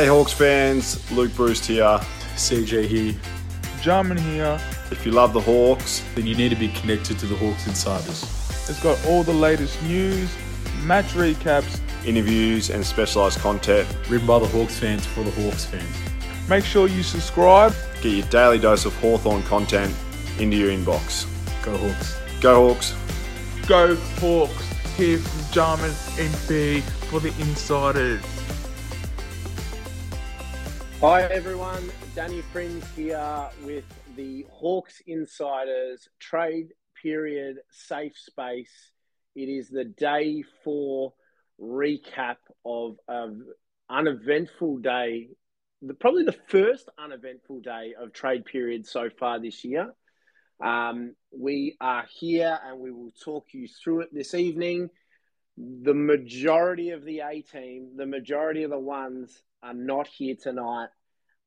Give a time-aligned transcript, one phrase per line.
[0.00, 2.00] Hey Hawks fans, Luke Bruce here.
[2.34, 3.14] CJ here.
[3.82, 4.58] Jarman here.
[4.90, 8.22] If you love the Hawks, then you need to be connected to the Hawks Insiders.
[8.66, 10.34] It's got all the latest news,
[10.84, 16.48] match recaps, interviews, and specialised content written by the Hawks fans for the Hawks fans.
[16.48, 17.74] Make sure you subscribe.
[18.00, 19.94] Get your daily dose of Hawthorn content
[20.38, 21.26] into your inbox.
[21.62, 22.16] Go Hawks.
[22.40, 22.94] Go Hawks.
[23.66, 24.96] Go Hawks.
[24.96, 28.22] Here from Jarman MP for the Insiders.
[31.00, 38.92] Hi everyone, Danny Prins here with the Hawks Insiders trade period safe space.
[39.34, 41.14] It is the day four
[41.58, 43.46] recap of an
[43.88, 45.30] uneventful day,
[45.80, 49.94] the, probably the first uneventful day of trade period so far this year.
[50.62, 54.90] Um, we are here and we will talk you through it this evening.
[55.56, 60.88] The majority of the A team, the majority of the ones are not here tonight.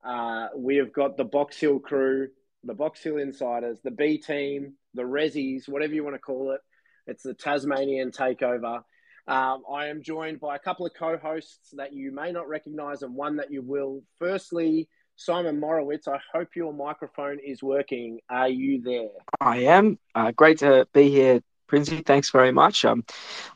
[0.04, 2.30] Uh, we have got the Box Hill crew,
[2.64, 6.62] the Box Hill Insiders, the B team, the Rezzies, whatever you want to call it.
[7.08, 8.84] It's the Tasmanian takeover.
[9.26, 13.04] Um, I am joined by a couple of co hosts that you may not recognize
[13.04, 14.04] and one that you will.
[14.20, 18.20] Firstly, Simon Morawetz, I hope your microphone is working.
[18.30, 19.10] Are you there?
[19.40, 19.98] I am.
[20.14, 22.02] Uh, great to be here, Princey.
[22.02, 22.84] Thanks very much.
[22.84, 23.06] Um,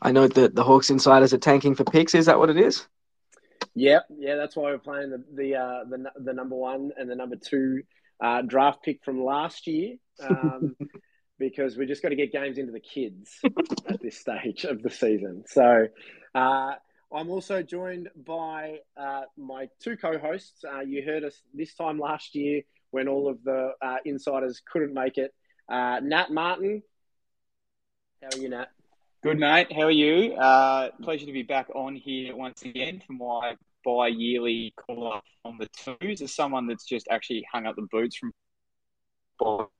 [0.02, 2.16] I know that the Hawks Insiders are tanking for picks.
[2.16, 2.88] Is that what it is?
[3.78, 7.16] Yep, yeah, that's why we're playing the the uh, the, the number one and the
[7.16, 7.84] number two
[8.20, 9.98] uh, draft pick from last year.
[10.20, 10.76] Um,
[11.40, 13.40] because we just got to get games into the kids
[13.88, 15.44] at this stage of the season.
[15.46, 15.88] So
[16.34, 16.74] uh,
[17.14, 20.64] I'm also joined by uh, my two co-hosts.
[20.66, 24.96] Uh, you heard us this time last year when all of the uh, insiders couldn't
[24.96, 25.32] make it.
[25.70, 26.82] Uh, Nat Martin,
[28.24, 28.70] how are you, Nat?
[29.22, 29.72] Good, mate.
[29.72, 30.34] How are you?
[30.34, 33.56] Uh, pleasure to be back on here once again for my
[33.88, 36.22] bi-yearly call-up on the twos.
[36.22, 38.34] As someone that's just actually hung up the boots from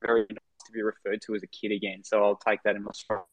[0.02, 2.02] very nice to be referred to as a kid again.
[2.04, 3.24] So I'll take that in my strong.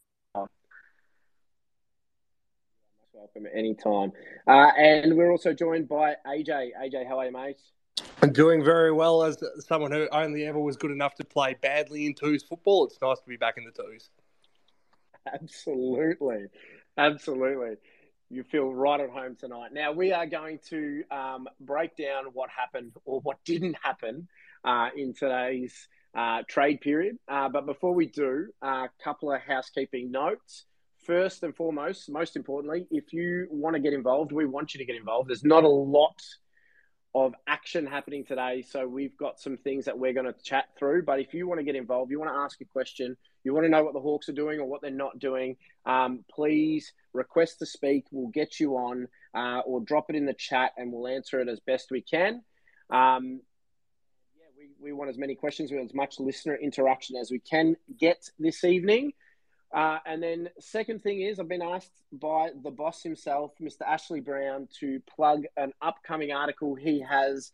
[3.13, 4.11] Welcome anytime.
[4.45, 6.71] Uh, and we're also joined by AJ.
[6.83, 7.57] AJ, how are you, mate?
[8.21, 12.05] I'm doing very well as someone who only ever was good enough to play badly
[12.05, 12.85] in twos football.
[12.85, 14.09] It's nice to be back in the twos.
[15.33, 16.47] Absolutely.
[16.97, 17.77] Absolutely.
[18.29, 19.71] You feel right at home tonight.
[19.71, 24.27] Now, we are going to um, break down what happened or what didn't happen
[24.63, 25.87] uh, in today's
[26.17, 27.17] uh, trade period.
[27.27, 30.65] Uh, but before we do, a couple of housekeeping notes.
[31.05, 34.85] First and foremost, most importantly, if you want to get involved, we want you to
[34.85, 35.29] get involved.
[35.29, 36.19] There's not a lot
[37.13, 38.63] of action happening today.
[38.67, 41.03] So we've got some things that we're going to chat through.
[41.03, 43.65] But if you want to get involved, you want to ask a question, you want
[43.65, 47.59] to know what the Hawks are doing or what they're not doing, um, please request
[47.59, 48.05] to speak.
[48.11, 51.47] We'll get you on uh, or drop it in the chat and we'll answer it
[51.47, 52.43] as best we can.
[52.89, 53.41] Um,
[54.37, 57.75] yeah, we, we want as many questions with as much listener interaction as we can
[57.99, 59.13] get this evening.
[59.73, 63.81] Uh, and then, second thing is, I've been asked by the boss himself, Mr.
[63.85, 67.51] Ashley Brown, to plug an upcoming article he has.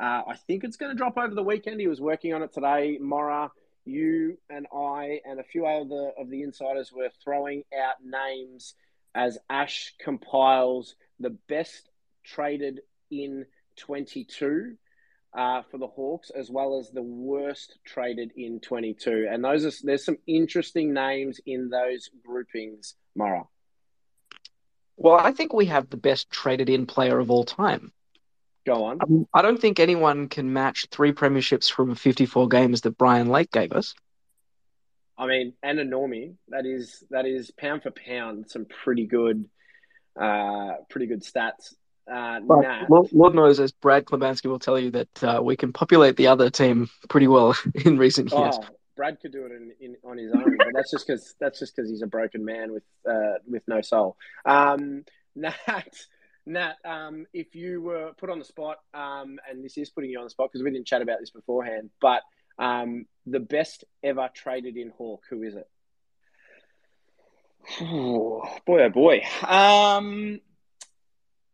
[0.00, 1.80] Uh, I think it's going to drop over the weekend.
[1.80, 2.98] He was working on it today.
[3.00, 3.50] Mora,
[3.84, 8.74] you and I, and a few other of the insiders were throwing out names
[9.14, 11.90] as Ash compiles the best
[12.24, 12.80] traded
[13.10, 13.46] in
[13.76, 14.76] 22
[15.36, 19.28] uh, for the Hawks, as well as the worst traded in 22.
[19.30, 23.44] And those are there's some interesting names in those groupings, Mara.
[24.96, 27.92] Well, I think we have the best traded in player of all time.
[28.66, 28.98] Go on.
[29.02, 33.50] Um, I don't think anyone can match three premierships from 54 games that Brian Lake
[33.50, 33.94] gave us.
[35.16, 36.34] I mean, and a normie.
[36.48, 39.44] That is that is pound for pound some pretty good,
[40.20, 41.74] uh, pretty good stats
[42.10, 46.16] uh, Lord, Lord, knows, as Brad Klebanski will tell you, that uh, we can populate
[46.16, 48.58] the other team pretty well in recent years.
[48.60, 51.58] Oh, Brad could do it in, in on his own, but that's just because that's
[51.58, 54.16] just because he's a broken man with uh, with no soul.
[54.44, 55.04] Um,
[55.36, 55.88] Nat,
[56.46, 60.18] Nat, um, if you were put on the spot, um, and this is putting you
[60.18, 62.22] on the spot because we didn't chat about this beforehand, but
[62.58, 65.68] um, the best ever traded in Hawk, who is it?
[67.80, 69.22] boy, oh boy.
[69.46, 70.40] Um,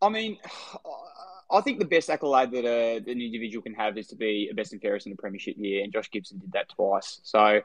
[0.02, 0.38] I mean,
[1.52, 4.54] I think the best accolade that a, an individual can have is to be a
[4.54, 7.20] best and fairest in the premiership year, and Josh Gibson did that twice.
[7.25, 7.60] So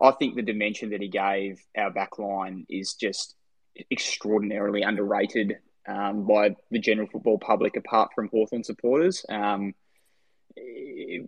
[0.00, 3.34] I think the dimension that he gave our back line is just
[3.90, 9.24] extraordinarily underrated um, by the general football public, apart from Hawthorn supporters.
[9.28, 9.74] Um,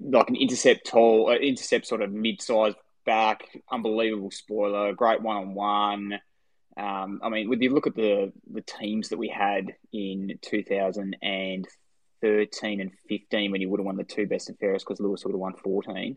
[0.00, 6.20] like an intercept tall, uh, intercept sort of mid-sized back, unbelievable spoiler, great one-on-one.
[6.76, 12.80] Um, I mean, when you look at the the teams that we had in 2013,
[12.80, 15.32] and 15 when he would have won the two best and fairest because Lewis would
[15.32, 16.16] have won 14.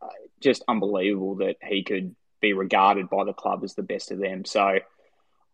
[0.00, 0.06] Uh,
[0.40, 4.44] just unbelievable that he could be regarded by the club as the best of them.
[4.44, 4.78] So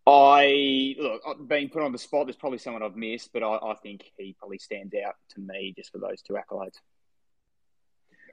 [0.06, 2.26] I look uh, being put on the spot.
[2.26, 5.75] There's probably someone I've missed, but I, I think he probably stands out to me
[5.76, 6.76] just for those two accolades.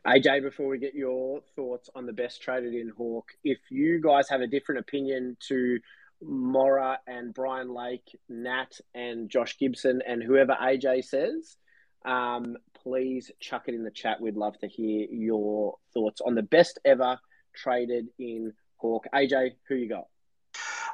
[0.07, 4.29] AJ, before we get your thoughts on the best traded in Hawk, if you guys
[4.29, 5.79] have a different opinion to
[6.21, 11.57] Mora and Brian Lake, Nat and Josh Gibson, and whoever AJ says,
[12.05, 14.21] um, please chuck it in the chat.
[14.21, 17.19] We'd love to hear your thoughts on the best ever
[17.53, 19.05] traded in Hawk.
[19.13, 20.05] AJ, who you got?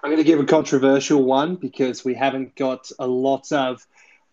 [0.06, 3.88] I'm going to give a controversial one because we haven't got a lot of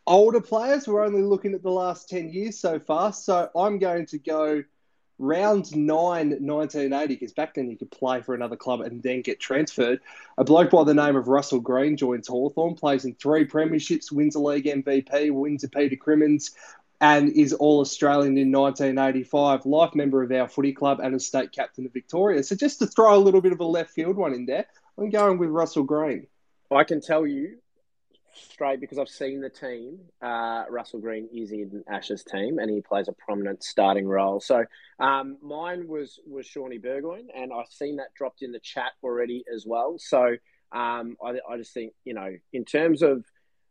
[0.06, 0.86] older players.
[0.86, 3.14] We're only looking at the last 10 years so far.
[3.14, 4.64] So I'm going to go
[5.18, 9.40] round nine, 1980, because back then you could play for another club and then get
[9.40, 10.00] transferred.
[10.36, 14.34] A bloke by the name of Russell Green joins Hawthorn, plays in three premierships, wins
[14.34, 16.50] a league MVP, wins a Peter Crimmins,
[17.00, 21.50] and is All Australian in 1985, life member of our footy club and a state
[21.50, 22.42] captain of Victoria.
[22.42, 24.66] So just to throw a little bit of a left field one in there,
[24.98, 26.26] I'm going with Russell Green.
[26.70, 27.58] I can tell you
[28.34, 30.00] straight because I've seen the team.
[30.20, 34.40] Uh, Russell Green is in Ash's team, and he plays a prominent starting role.
[34.40, 34.64] So
[34.98, 39.44] um, mine was was Shawnee Burgoyne, and I've seen that dropped in the chat already
[39.52, 39.96] as well.
[39.98, 40.36] So
[40.72, 43.24] um, I, I just think you know, in terms of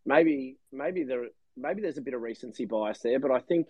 [0.05, 1.25] maybe maybe there
[1.57, 3.67] maybe there's a bit of recency bias there, but I think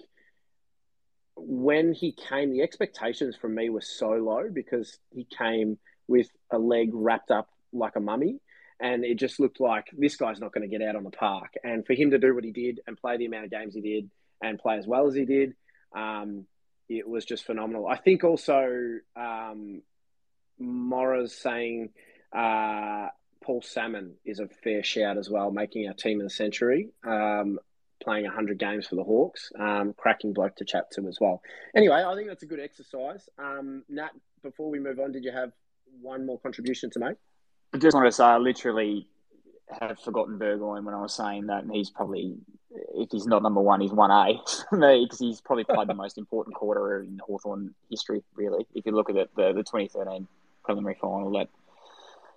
[1.35, 5.77] when he came, the expectations from me were so low because he came
[6.07, 8.39] with a leg wrapped up like a mummy
[8.81, 11.53] and it just looked like this guy's not going to get out on the park.
[11.63, 13.81] And for him to do what he did and play the amount of games he
[13.81, 14.09] did
[14.41, 15.53] and play as well as he did,
[15.95, 16.47] um,
[16.89, 17.87] it was just phenomenal.
[17.87, 19.83] I think also um,
[20.57, 21.89] Morra's saying
[22.35, 23.09] uh,
[23.43, 27.59] Paul Salmon is a fair shout as well, making our team of the century, um,
[28.03, 31.43] playing 100 games for the Hawks, um, cracking bloke to chat to as well.
[31.75, 33.29] Anyway, I think that's a good exercise.
[33.37, 34.09] Um, Nat,
[34.41, 35.51] before we move on, did you have
[36.01, 37.17] one more contribution to make?
[37.73, 39.07] I just want to say, I literally
[39.79, 42.35] have forgotten Burgoyne when I was saying that, and he's probably,
[42.95, 44.41] if he's not number one, he's one A
[44.71, 48.67] because he's probably played the most important quarter in Hawthorn history, really.
[48.75, 50.27] If you look at it, the, the 2013
[50.63, 51.49] preliminary final, that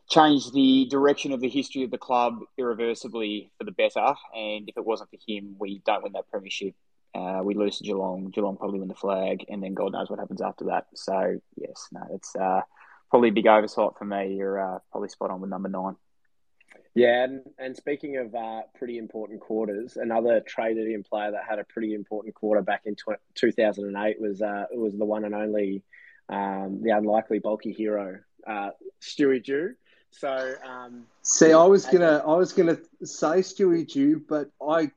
[0.09, 4.15] changed the direction of the history of the club irreversibly for the better.
[4.35, 6.75] And if it wasn't for him, we don't win that premiership.
[7.15, 8.31] Uh, we lose to Geelong.
[8.31, 10.87] Geelong probably win the flag, and then God knows what happens after that.
[10.95, 12.35] So yes, no, it's.
[12.35, 12.63] Uh,
[13.15, 14.35] probably a big oversight for me.
[14.35, 15.95] You're uh, probably spot on with number nine.
[16.97, 21.61] Yeah, and, and speaking of uh, pretty important quarters, another traded in player that had
[21.61, 25.85] a pretty important quarter back in tw- 2008 was uh, was the one and only,
[26.29, 28.19] um, the unlikely bulky hero,
[28.49, 28.71] uh,
[29.01, 29.77] Stewie Dew.
[30.11, 34.91] So, um, see, I was gonna, I was gonna say Stewie Dew, but I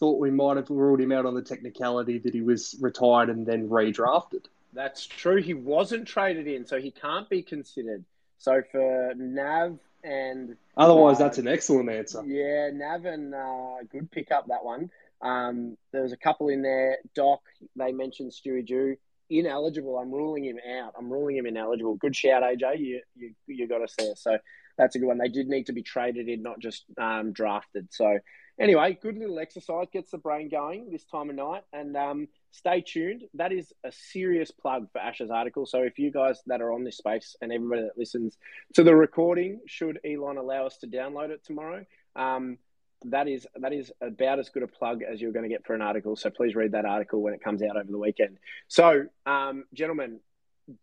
[0.00, 3.44] thought we might have ruled him out on the technicality that he was retired and
[3.44, 4.46] then redrafted.
[4.72, 5.42] That's true.
[5.42, 8.04] He wasn't traded in, so he can't be considered.
[8.38, 12.22] So for Nav and otherwise, uh, that's an excellent answer.
[12.24, 14.90] Yeah, Nav and uh, good pick up that one.
[15.20, 16.98] Um, there was a couple in there.
[17.14, 17.40] Doc,
[17.76, 18.96] they mentioned Stewie Dew.
[19.30, 19.98] Ineligible.
[19.98, 20.94] I'm ruling him out.
[20.96, 21.96] I'm ruling him ineligible.
[21.96, 22.78] Good shout, AJ.
[22.78, 24.14] You you you got us there.
[24.16, 24.38] So
[24.78, 25.18] that's a good one.
[25.18, 27.88] They did need to be traded in, not just um, drafted.
[27.90, 28.18] So
[28.58, 29.86] anyway, good little exercise.
[29.92, 31.64] Gets the brain going this time of night.
[31.72, 33.24] And um, stay tuned.
[33.34, 35.66] That is a serious plug for Ash's article.
[35.66, 38.36] So if you guys that are on this space and everybody that listens
[38.74, 41.84] to the recording, should Elon allow us to download it tomorrow,
[42.16, 42.58] um,
[43.04, 45.74] that is that is about as good a plug as you're going to get for
[45.74, 46.16] an article.
[46.16, 48.38] So please read that article when it comes out over the weekend.
[48.66, 50.18] So, um, gentlemen,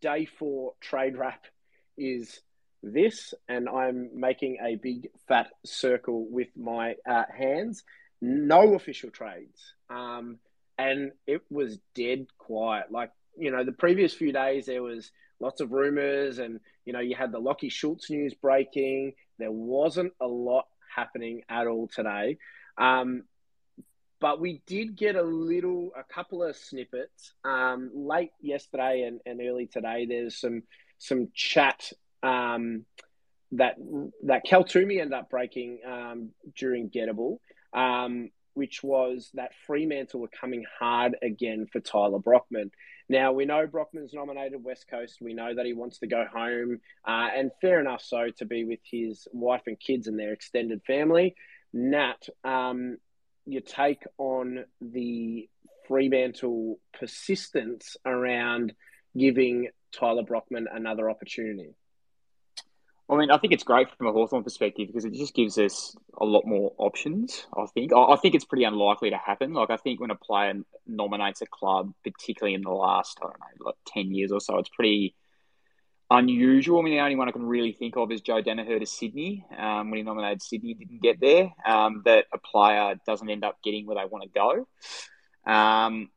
[0.00, 1.44] day four trade wrap
[1.98, 2.40] is
[2.82, 7.82] this, and I'm making a big fat circle with my uh, hands.
[8.20, 9.74] No official trades.
[9.90, 10.38] Um,
[10.78, 12.90] and it was dead quiet.
[12.90, 17.00] Like, you know, the previous few days there was lots of rumors and, you know,
[17.00, 19.14] you had the Lachie Schultz news breaking.
[19.38, 22.38] There wasn't a lot happening at all today.
[22.78, 23.24] Um,
[24.18, 29.40] but we did get a little, a couple of snippets um, late yesterday and, and
[29.40, 30.06] early today.
[30.06, 30.62] There's some
[30.98, 31.92] some chat
[32.22, 32.84] um,
[33.52, 33.76] that
[34.24, 37.38] that Cal Twomey ended up breaking um, during Gettable.
[37.72, 42.70] Um, which was that Fremantle were coming hard again for Tyler Brockman.
[43.06, 45.18] Now, we know Brockman's nominated West Coast.
[45.20, 48.64] We know that he wants to go home, uh, and fair enough so, to be
[48.64, 51.34] with his wife and kids and their extended family.
[51.74, 52.96] Nat, um,
[53.44, 55.50] your take on the
[55.86, 58.72] Fremantle persistence around
[59.16, 61.74] giving Tyler Brockman another opportunity?
[63.08, 65.96] I mean, I think it's great from a Hawthorn perspective because it just gives us
[66.20, 67.46] a lot more options.
[67.56, 67.92] I think.
[67.92, 69.52] I, I think it's pretty unlikely to happen.
[69.52, 70.54] Like, I think when a player
[70.86, 74.58] nominates a club, particularly in the last, I don't know, like ten years or so,
[74.58, 75.14] it's pretty
[76.10, 76.80] unusual.
[76.80, 79.44] I mean, the only one I can really think of is Joe Daniher to Sydney.
[79.56, 81.52] Um, when he nominated Sydney, didn't get there.
[81.64, 85.52] Um, that a player doesn't end up getting where they want to go.
[85.52, 86.10] Um,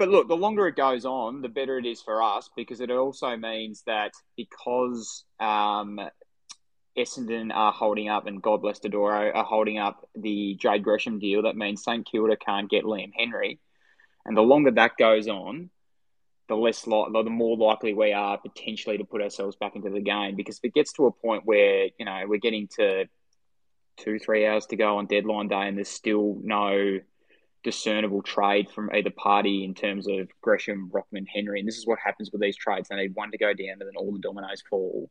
[0.00, 2.90] but look, the longer it goes on, the better it is for us because it
[2.90, 6.00] also means that because um,
[6.96, 11.42] Essendon are holding up and God bless Dodoro are holding up the Jade Gresham deal,
[11.42, 13.60] that means St Kilda can't get Liam Henry.
[14.24, 15.68] And the longer that goes on,
[16.48, 20.00] the less li- the more likely we are potentially to put ourselves back into the
[20.00, 20.34] game.
[20.34, 23.04] Because if it gets to a point where you know we're getting to
[23.98, 27.00] two, three hours to go on deadline day, and there's still no
[27.62, 31.98] discernible trade from either party in terms of Gresham, Brockman, Henry, and this is what
[32.02, 32.88] happens with these trades.
[32.88, 35.10] They need one to go down, and then all the dominoes fall.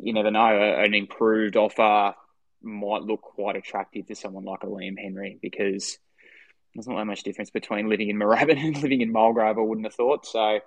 [0.00, 0.80] You never know.
[0.82, 2.14] An improved offer
[2.62, 5.98] might look quite attractive to someone like a Liam Henry because
[6.74, 9.58] there's not that much difference between living in Moorabbin and living in Mulgrave.
[9.58, 10.26] I wouldn't have thought.
[10.26, 10.60] So,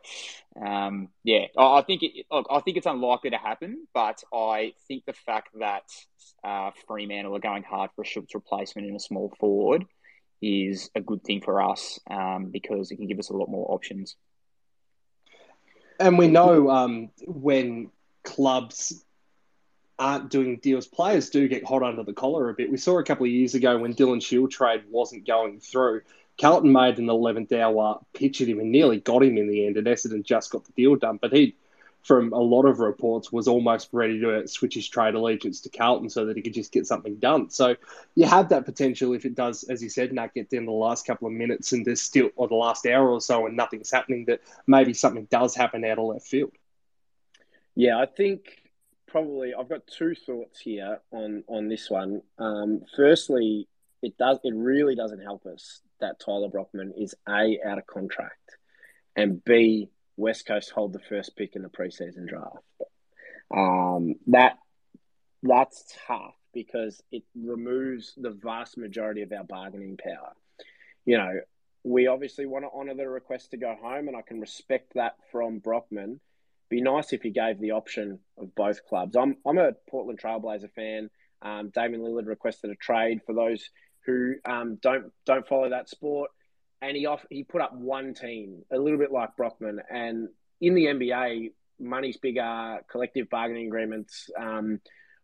[0.61, 5.13] um, yeah, I, think it, I think it's unlikely to happen, but I think the
[5.13, 5.83] fact that
[6.43, 9.85] uh, Fremantle are going hard for a Schultz replacement in a small forward
[10.41, 13.71] is a good thing for us um, because it can give us a lot more
[13.71, 14.15] options.
[15.99, 17.91] And we know um, when
[18.23, 19.03] clubs
[19.99, 22.71] aren't doing deals, players do get hot under the collar a bit.
[22.71, 26.01] We saw a couple of years ago when Dylan Shiel trade wasn't going through.
[26.39, 29.77] Carlton made an 11th hour pitch at him and nearly got him in the end,
[29.77, 31.19] and Essendon just got the deal done.
[31.21, 31.55] But he,
[32.03, 36.09] from a lot of reports, was almost ready to switch his trade allegiance to Carlton
[36.09, 37.49] so that he could just get something done.
[37.49, 37.75] So
[38.15, 41.05] you have that potential if it does, as you said, Nat, get down the last
[41.05, 44.25] couple of minutes and there's still, or the last hour or so, and nothing's happening,
[44.25, 46.51] that maybe something does happen out of left field.
[47.75, 48.61] Yeah, I think
[49.07, 52.21] probably I've got two thoughts here on on this one.
[52.37, 53.67] Um, firstly,
[54.01, 58.57] it does it really doesn't help us that Tyler Brockman is a out of contract,
[59.15, 59.89] and b
[60.21, 62.57] West Coast hold the first pick in the preseason draft.
[63.55, 64.57] Um, that
[65.43, 70.33] that's tough because it removes the vast majority of our bargaining power.
[71.05, 71.39] You know,
[71.83, 75.15] we obviously want to honour the request to go home, and I can respect that
[75.31, 76.19] from Brockman
[76.71, 79.15] be nice if he gave the option of both clubs.
[79.15, 81.09] I'm I'm a Portland Trailblazer fan.
[81.43, 83.69] Um, Damian Lillard requested a trade for those
[84.05, 86.31] who um, don't don't follow that sport,
[86.81, 90.75] and he off he put up one team, a little bit like Brockman, and in
[90.75, 94.79] the NBA, money's bigger, collective bargaining agreements um,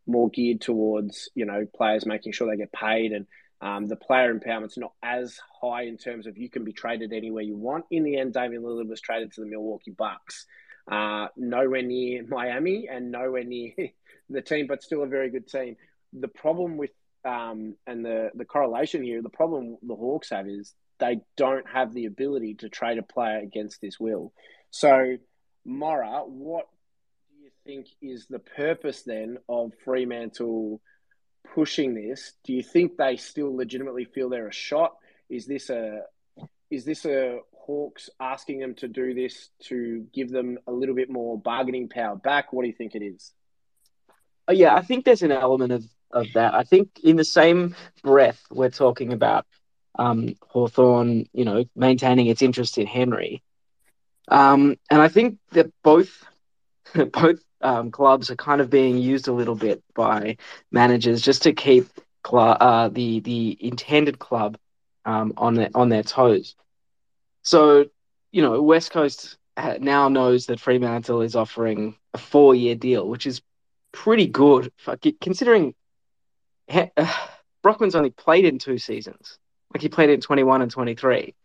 [0.05, 3.27] more geared towards you know players making sure they get paid and.
[3.59, 7.41] Um, the player empowerment's not as high in terms of you can be traded anywhere
[7.41, 7.85] you want.
[7.89, 10.45] In the end, Damian Lillard was traded to the Milwaukee Bucks
[10.89, 13.71] uh, nowhere near Miami and nowhere near
[14.29, 15.75] the team, but still a very good team.
[16.13, 16.91] The problem with
[17.25, 21.93] um, and the the correlation here, the problem the Hawks have is they don't have
[21.93, 24.33] the ability to trade a player against this will.
[24.71, 25.17] So,
[25.65, 26.67] Mora, what
[27.29, 30.81] do you think is the purpose then of Fremantle
[31.53, 32.33] pushing this?
[32.43, 34.95] Do you think they still legitimately feel they're a shot?
[35.29, 36.01] Is this a
[36.69, 41.09] is this a Hawks asking them to do this to give them a little bit
[41.09, 42.53] more bargaining power back?
[42.53, 43.33] What do you think it is?
[44.47, 46.53] Oh, yeah, I think there's an element of, of that.
[46.53, 49.45] I think in the same breath, we're talking about
[49.97, 53.43] um, Hawthorn, you know, maintaining its interest in Henry.
[54.29, 56.23] Um, and I think that both
[57.11, 60.37] both um, clubs are kind of being used a little bit by
[60.71, 61.87] managers just to keep
[62.25, 64.57] cl- uh, the the intended club
[65.05, 66.55] um, on their, on their toes.
[67.43, 67.85] So,
[68.31, 69.37] you know, West Coast
[69.79, 73.41] now knows that Fremantle is offering a four year deal, which is
[73.91, 74.71] pretty good
[75.21, 75.73] considering
[76.69, 76.87] uh,
[77.63, 79.39] Brockman's only played in two seasons.
[79.73, 81.35] Like he played in 21 and 23.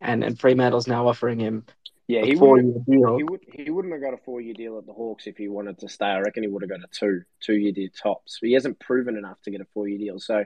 [0.00, 1.64] And, and Fremantle's now offering him
[2.08, 4.94] yeah, he wouldn't, he, would, he wouldn't have got a four year deal at the
[4.94, 6.06] Hawks if he wanted to stay.
[6.06, 8.38] I reckon he would have got a two two year deal tops.
[8.40, 10.18] He hasn't proven enough to get a four year deal.
[10.18, 10.44] So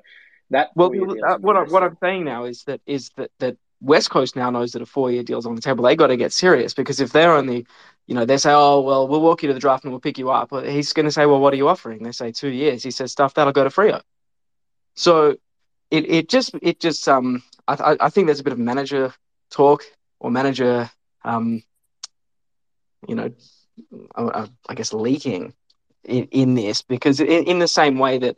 [0.50, 4.10] that well, uh, what, I, what I'm saying now is that is that that West
[4.10, 5.84] Coast now knows that a four year deal is on the table.
[5.84, 7.64] They got to get serious because if they're only,
[8.08, 10.18] you know, they say, oh, well, we'll walk you to the draft and we'll pick
[10.18, 10.50] you up.
[10.64, 12.02] He's going to say, well, what are you offering?
[12.02, 12.82] They say two years.
[12.82, 14.00] He says, stuff that'll go to Freo.
[14.94, 15.36] So
[15.92, 19.12] it, it just, it just, um, I, I think there's a bit of manager
[19.50, 19.84] talk
[20.18, 20.90] or manager,
[21.24, 21.62] um,
[23.06, 23.30] you know,
[24.16, 25.52] I, I guess leaking
[26.04, 28.36] in, in this because in, in the same way that,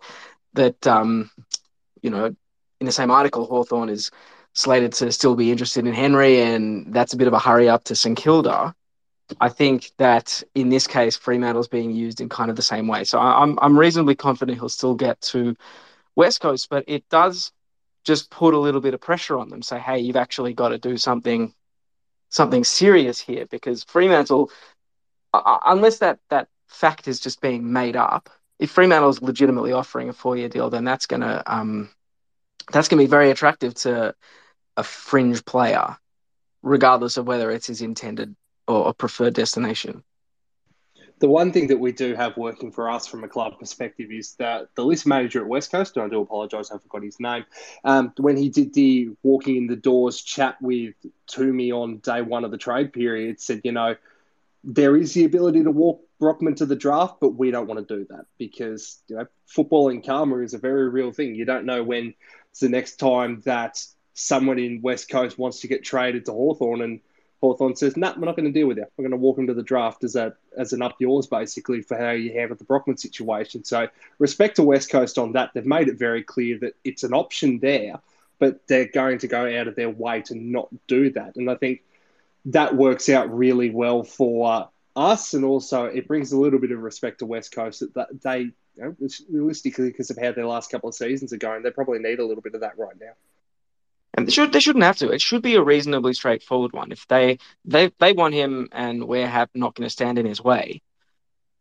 [0.55, 1.31] that, um,
[2.03, 2.35] you know,
[2.81, 4.11] in the same article, Hawthorn is
[4.53, 7.85] slated to still be interested in Henry, and that's a bit of a hurry up
[7.85, 8.75] to St Kilda.
[9.41, 13.05] I think that in this case, Fremantle's being used in kind of the same way.
[13.05, 15.57] So I'm I'm reasonably confident he'll still get to
[16.17, 17.53] West Coast, but it does
[18.05, 19.63] just put a little bit of pressure on them.
[19.63, 21.55] Say, hey, you've actually got to do something
[22.31, 24.51] something serious here because Fremantle,
[25.33, 28.29] uh, unless that that fact is just being made up,
[28.59, 31.91] if Fremantle is legitimately offering a four year deal, then that's gonna um
[32.73, 34.15] that's gonna be very attractive to
[34.77, 35.97] a fringe player,
[36.63, 38.35] regardless of whether it's his intended
[38.67, 40.03] or preferred destination.
[41.21, 44.35] The one thing that we do have working for us from a club perspective is
[44.35, 47.45] that the list manager at West Coast, and I do apologise, I forgot his name,
[47.85, 50.95] um, when he did the walking in the doors chat with
[51.29, 53.97] Twomey on day one of the trade period, said, you know,
[54.65, 57.97] there is the ability to walk Brockman to the draft, but we don't want to
[57.99, 61.35] do that because you know football and karma is a very real thing.
[61.35, 62.15] You don't know when
[62.51, 66.81] it's the next time that someone in West Coast wants to get traded to Hawthorn
[66.81, 67.01] and
[67.45, 68.87] Hawthorn says, nah, we're not going to deal with you.
[68.97, 71.83] We're going to walk him to the draft as a as an up yours basically
[71.83, 73.65] for how you handle the Brockman situation.
[73.65, 75.51] So respect to West Coast on that.
[75.53, 78.01] They've made it very clear that it's an option there,
[78.39, 81.37] but they're going to go out of their way to not do that.
[81.37, 81.83] And I think
[82.47, 86.81] that works out really well for us, and also it brings a little bit of
[86.81, 88.97] respect to West Coast that they, you know,
[89.31, 92.25] realistically, because of how their last couple of seasons are going, they probably need a
[92.25, 93.13] little bit of that right now.
[94.15, 95.11] And they should they shouldn't have to.
[95.11, 96.93] It should be a reasonably straightforward one.
[96.93, 100.83] If they they they want him and we're not going to stand in his way,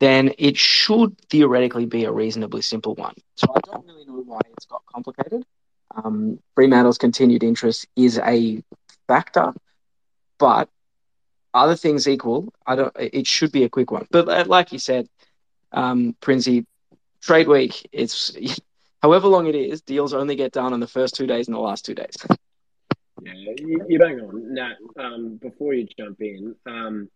[0.00, 3.14] then it should theoretically be a reasonably simple one.
[3.36, 5.44] So I don't really know why it's got complicated.
[5.94, 8.62] Um, Fremantle's continued interest is a
[9.06, 9.52] factor,
[10.38, 10.68] but
[11.52, 12.92] other things equal, I don't.
[12.98, 14.06] It should be a quick one.
[14.10, 15.08] But uh, like you said,
[15.72, 17.88] um, trade week.
[17.92, 18.36] It's
[19.04, 19.82] however long it is.
[19.82, 22.16] Deals only get done on the first two days and the last two days.
[23.22, 24.76] Yeah, you, you bang on, Nat.
[24.98, 27.10] Um, before you jump in, um,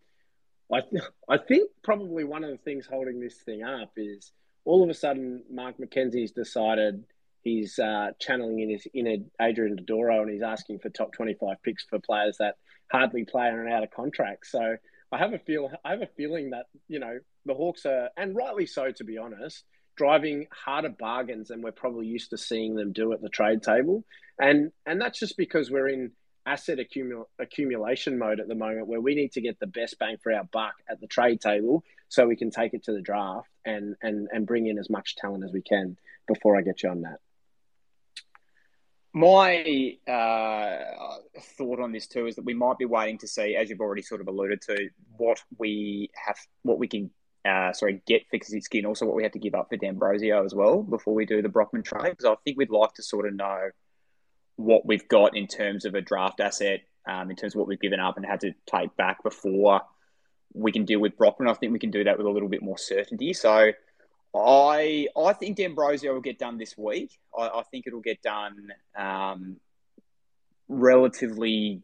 [0.71, 4.31] I th- I think probably one of the things holding this thing up is
[4.65, 7.05] all of a sudden Mark McKenzie's decided
[7.41, 11.57] he's uh, channeling in his inner Adrian Dodoro and he's asking for top twenty five
[11.63, 12.55] picks for players that
[12.91, 14.45] hardly play and are out of contract.
[14.45, 14.75] So
[15.11, 18.35] I have a feel I have a feeling that you know the Hawks are, and
[18.35, 19.63] rightly so, to be honest,
[19.99, 24.05] driving harder bargains than we're probably used to seeing them do at the trade table,
[24.39, 26.11] and and that's just because we're in
[26.45, 30.15] asset accumul- accumulation mode at the moment where we need to get the best bang
[30.23, 33.49] for our buck at the trade table so we can take it to the draft
[33.65, 35.97] and and and bring in as much talent as we can
[36.29, 37.19] before I get you on that.
[39.11, 43.69] My uh, thought on this too is that we might be waiting to see, as
[43.69, 47.09] you've already sort of alluded to, what we have, what we can,
[47.45, 50.53] uh, sorry, get Koschitzke and also what we have to give up for D'Ambrosio as
[50.53, 52.11] well before we do the Brockman trade.
[52.11, 53.69] Because I think we'd like to sort of know
[54.55, 57.79] what we've got in terms of a draft asset, um, in terms of what we've
[57.79, 59.81] given up and had to take back before
[60.53, 61.47] we can deal with Brockman.
[61.47, 63.33] I think we can do that with a little bit more certainty.
[63.33, 63.71] So
[64.35, 67.17] I I think D'Ambrosio will get done this week.
[67.37, 69.57] I, I think it'll get done um,
[70.67, 71.81] relatively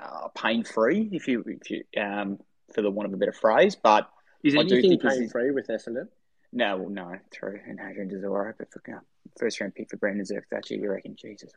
[0.00, 2.38] uh, pain free, if you if you um,
[2.74, 3.74] for the want of a better phrase.
[3.74, 4.08] But
[4.42, 6.08] Is I do anything think pain free with Essendon?
[6.52, 7.58] no, well, no, true.
[7.66, 9.00] And Adrian Dodoro, but for, uh,
[9.38, 11.16] first round pick for Brandon Zerk, you reckon?
[11.16, 11.52] Jesus.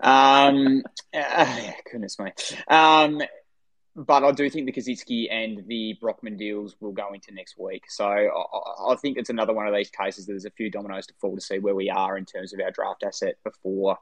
[0.00, 0.82] Um,
[1.14, 2.32] uh, goodness me.
[2.68, 3.20] Um,
[3.96, 7.84] but I do think the Koschitzke and the Brockman deals will go into next week.
[7.88, 11.06] So I, I think it's another one of these cases that there's a few dominoes
[11.08, 13.98] to fall to see where we are in terms of our draft asset before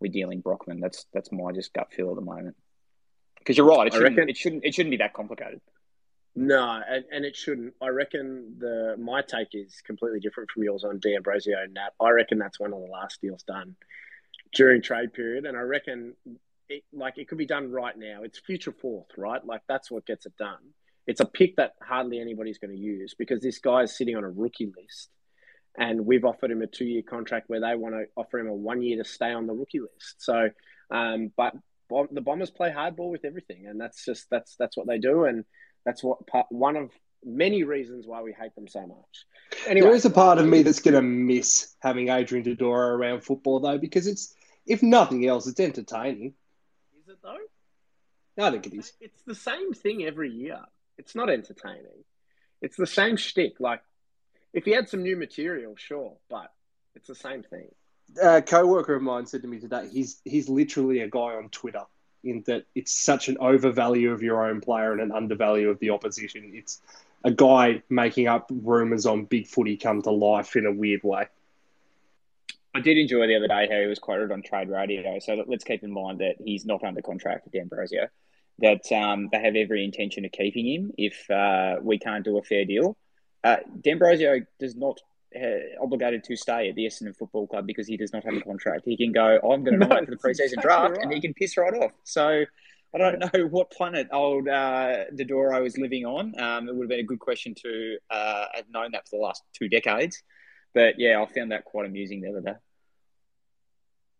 [0.00, 0.80] we're dealing Brockman.
[0.80, 2.56] That's that's my just gut feel at the moment.
[3.38, 5.60] Because you're right, it shouldn't, reckon- it shouldn't it shouldn't be that complicated.
[6.34, 7.74] No, and, and it shouldn't.
[7.82, 11.90] I reckon the my take is completely different from yours on D'Ambrosio and Nat.
[12.00, 13.74] I reckon that's one of the last deals done
[14.54, 16.14] during trade period, and I reckon
[16.68, 18.22] it, like it could be done right now.
[18.22, 19.44] It's future fourth, right?
[19.44, 20.58] Like that's what gets it done.
[21.06, 24.24] It's a pick that hardly anybody's going to use because this guy is sitting on
[24.24, 25.08] a rookie list,
[25.76, 28.82] and we've offered him a two-year contract where they want to offer him a one
[28.82, 30.16] year to stay on the rookie list.
[30.18, 30.50] So,
[30.90, 31.54] um, but
[32.12, 35.44] the Bombers play hardball with everything, and that's just that's that's what they do, and
[35.88, 36.90] that's what part, one of
[37.24, 39.24] many reasons why we hate them so much.
[39.66, 43.22] Anyway, There is a part of me that's going to miss having Adrian Dodoro around
[43.22, 44.34] football, though, because it's,
[44.66, 46.34] if nothing else, it's entertaining.
[47.00, 48.44] Is it though?
[48.44, 48.92] I think it is.
[49.00, 50.60] It's the same thing every year.
[50.98, 52.04] It's not entertaining.
[52.60, 53.58] It's the same shtick.
[53.58, 53.80] Like,
[54.52, 56.52] if he had some new material, sure, but
[56.94, 57.68] it's the same thing.
[58.22, 61.84] A co-worker of mine said to me today, he's he's literally a guy on Twitter.
[62.28, 65.90] In that it's such an overvalue of your own player and an undervalue of the
[65.90, 66.52] opposition.
[66.54, 66.80] It's
[67.24, 71.26] a guy making up rumors on big footy come to life in a weird way.
[72.74, 75.18] I did enjoy the other day how he was quoted on trade radio.
[75.18, 78.08] So let's keep in mind that he's not under contract with D'Ambrosio.
[78.60, 82.42] that um, they have every intention of keeping him if uh, we can't do a
[82.42, 82.96] fair deal.
[83.44, 85.00] Uh, D'Ambrosio does not
[85.36, 88.40] uh, obligated to stay at the Essendon Football Club because he does not have a
[88.40, 88.82] contract.
[88.84, 91.02] He can go, I'm going to No, nominate for the preseason exactly draft, right.
[91.02, 91.92] and he can piss right off.
[92.04, 92.44] So
[92.94, 96.38] I don't know what planet old uh, Dodoro is living on.
[96.40, 99.22] Um, it would have been a good question to uh, have known that for the
[99.22, 100.22] last two decades.
[100.74, 102.54] But yeah, I found that quite amusing the other day.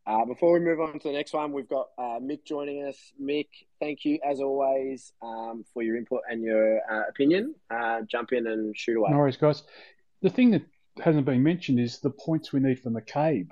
[0.06, 2.96] Uh, before we move on to the next one, we've got uh, Mick joining us.
[3.22, 7.54] Mick, thank you as always um, for your input and your uh, opinion.
[7.70, 9.10] Uh, jump in and shoot away.
[9.10, 9.64] No worries, guys.
[10.22, 10.62] The thing that
[11.00, 13.48] hasn't been mentioned is the points we need for McCabe.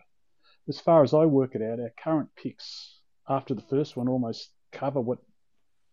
[0.69, 4.51] As far as I work it out, our current picks after the first one almost
[4.73, 5.19] cover what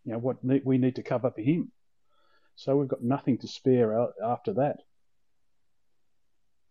[0.03, 1.71] you know what we need to cover for him.
[2.55, 4.77] So we've got nothing to spare out after that.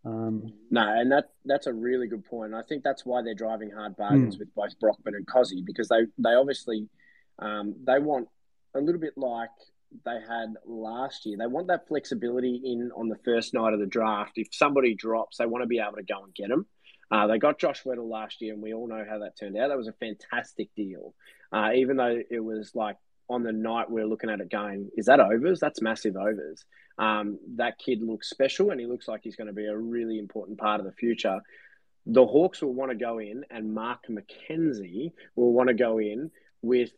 [0.05, 2.55] Um, No, and that that's a really good point.
[2.55, 6.07] I think that's why they're driving hard bargains with both Brockman and Cozzy because they
[6.19, 6.89] they obviously
[7.39, 8.29] um, they want
[8.75, 9.51] a little bit like
[10.05, 11.37] they had last year.
[11.39, 14.33] They want that flexibility in on the first night of the draft.
[14.37, 16.67] If somebody drops, they want to be able to go and get them.
[17.11, 19.69] Uh, they got Josh Weddle last year, and we all know how that turned out.
[19.69, 21.15] That was a fantastic deal,
[21.53, 22.97] uh, even though it was like
[23.29, 25.61] on the night we are looking at it going, is that overs?
[25.61, 26.65] That's massive overs.
[26.99, 30.19] Um, that kid looks special and he looks like he's going to be a really
[30.19, 31.41] important part of the future.
[32.07, 36.31] The Hawks will want to go in, and Mark McKenzie will want to go in
[36.61, 36.91] with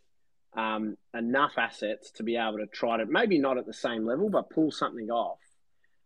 [0.57, 4.31] um, enough assets to be able to try to maybe not at the same level,
[4.31, 5.39] but pull something off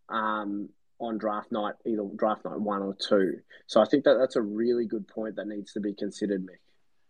[0.08, 3.38] um, on draft night, either draft night one or two.
[3.66, 6.58] So I think that that's a really good point that needs to be considered, Mick.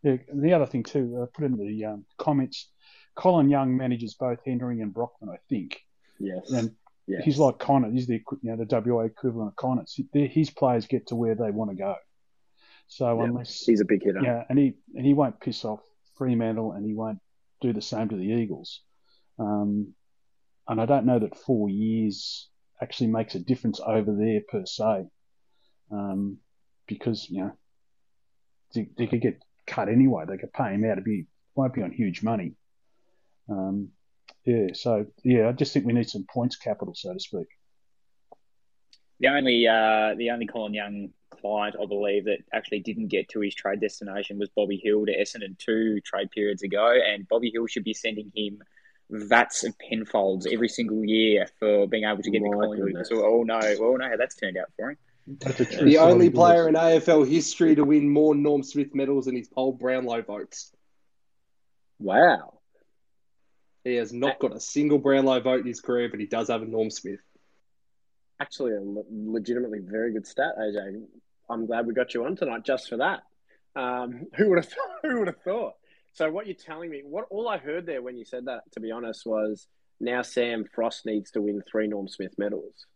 [0.03, 2.71] yeah, the other thing too, I put in the um, comments.
[3.15, 5.81] Colin Young manages both Henry and Brockman, I think,
[6.21, 6.51] Yes.
[6.51, 6.73] and
[7.07, 7.25] yes.
[7.25, 7.91] he's like Connor.
[7.91, 9.85] He's the you know the WA equivalent of Connor.
[10.13, 11.97] His players get to where they want to go.
[12.87, 14.21] So Yeah, unless he's a big hitter.
[14.23, 15.81] Yeah, and he and he won't piss off
[16.17, 17.19] Fremantle, and he won't
[17.61, 18.83] do the same to the Eagles.
[19.39, 19.95] Um,
[20.69, 22.49] and I don't know that four years
[22.81, 25.07] actually makes a difference over there per se,
[25.91, 26.39] um,
[26.87, 27.53] because you know
[28.75, 30.25] they, they could get cut anyway.
[30.27, 30.99] They could pay him out.
[30.99, 32.55] It be won't be on huge money.
[33.49, 33.89] Um,
[34.45, 37.47] yeah, so yeah, I just think we need some points capital, so to speak.
[39.21, 41.11] The only uh, the only Colin Young
[41.41, 45.17] client I believe that actually didn't get to his trade destination was Bobby Hill to
[45.17, 48.63] Essendon two trade periods ago, and Bobby Hill should be sending him
[49.11, 52.89] vats of penfolds every single year for being able to get to My Collingwood.
[52.89, 53.09] goodness.
[53.09, 54.99] So oh, we all know we all know how that's turned out for him.
[55.27, 59.27] That's a true The only player in AFL history to win more Norm Smith medals
[59.27, 60.73] than his Paul Brownlow votes.
[61.99, 62.61] Wow.
[63.85, 66.63] He has not got a single Brownlow vote in his career, but he does have
[66.63, 67.21] a Norm Smith.
[68.41, 71.03] Actually, a legitimately very good stat, AJ.
[71.51, 73.21] I'm glad we got you on tonight just for that.
[73.77, 75.75] Um, who would have who would have thought?
[76.13, 78.81] So what you're telling me, what all I heard there when you said that, to
[78.81, 79.67] be honest, was
[80.01, 82.87] now Sam Frost needs to win three Norm Smith medals.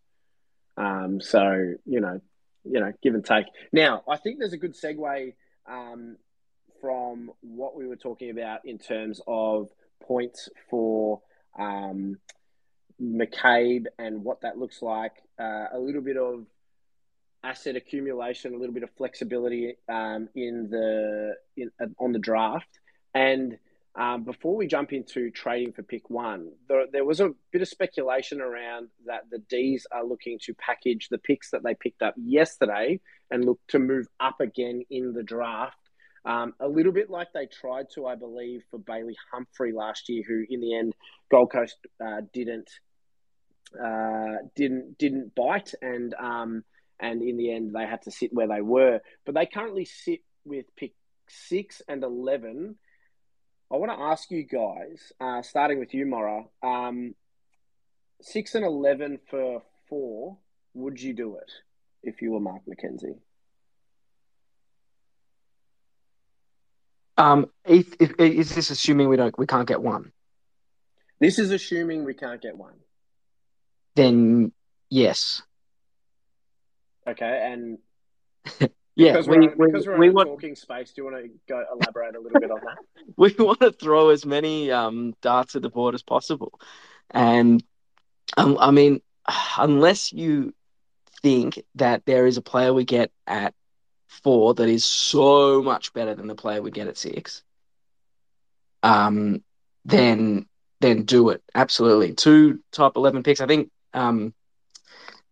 [0.77, 2.21] Um, so you know,
[2.65, 3.47] you know, give and take.
[3.73, 5.35] Now, I think there's a good segue
[5.71, 6.17] um,
[6.81, 9.69] from what we were talking about in terms of
[10.03, 11.21] points for
[11.59, 12.19] um,
[13.01, 15.13] McCabe and what that looks like.
[15.39, 16.47] Uh, a little bit of
[17.45, 22.79] asset accumulation, a little bit of flexibility um, in the in, on the draft,
[23.15, 23.59] and
[23.95, 27.69] um, before we jump into trading for pick one, there, there was a bit of
[27.69, 32.15] speculation around that the D's are looking to package the picks that they picked up
[32.17, 33.01] yesterday
[33.31, 35.77] and look to move up again in the draft.
[36.25, 40.23] Um, a little bit like they tried to, I believe, for Bailey Humphrey last year,
[40.27, 40.95] who in the end
[41.31, 42.71] Gold Coast uh, didn't
[43.79, 46.65] uh, didn't didn't bite, and um,
[47.01, 49.01] and in the end they had to sit where they were.
[49.25, 50.93] But they currently sit with pick
[51.29, 52.77] six and eleven.
[53.73, 57.15] I want to ask you guys, uh, starting with you, Mora, um,
[58.21, 60.39] six and eleven for four.
[60.75, 61.51] Would you do it
[62.03, 63.19] if you were Mark McKenzie?
[67.19, 70.13] Um, if, if, is this assuming we don't we can't get one?
[71.21, 72.75] This is assuming we can't get one.
[73.95, 74.53] Then
[74.89, 75.43] yes,
[77.09, 77.79] Okay, and
[78.95, 79.13] yeah.
[79.13, 81.65] because We we're, we, because we're we want talking space, do you want to go
[81.73, 82.79] elaborate a little bit on that?
[83.17, 86.59] we want to throw as many um, darts at the board as possible,
[87.11, 87.63] and
[88.37, 89.01] um, I mean,
[89.59, 90.55] unless you
[91.23, 93.55] think that there is a player we get at
[94.09, 97.43] four that is so much better than the player we get at six,
[98.83, 99.43] um,
[99.85, 100.47] then
[100.81, 102.13] then do it absolutely.
[102.15, 103.41] Two top eleven picks.
[103.41, 104.35] I think, um,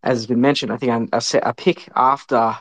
[0.03, 2.57] as has been mentioned, I think a, a, a pick after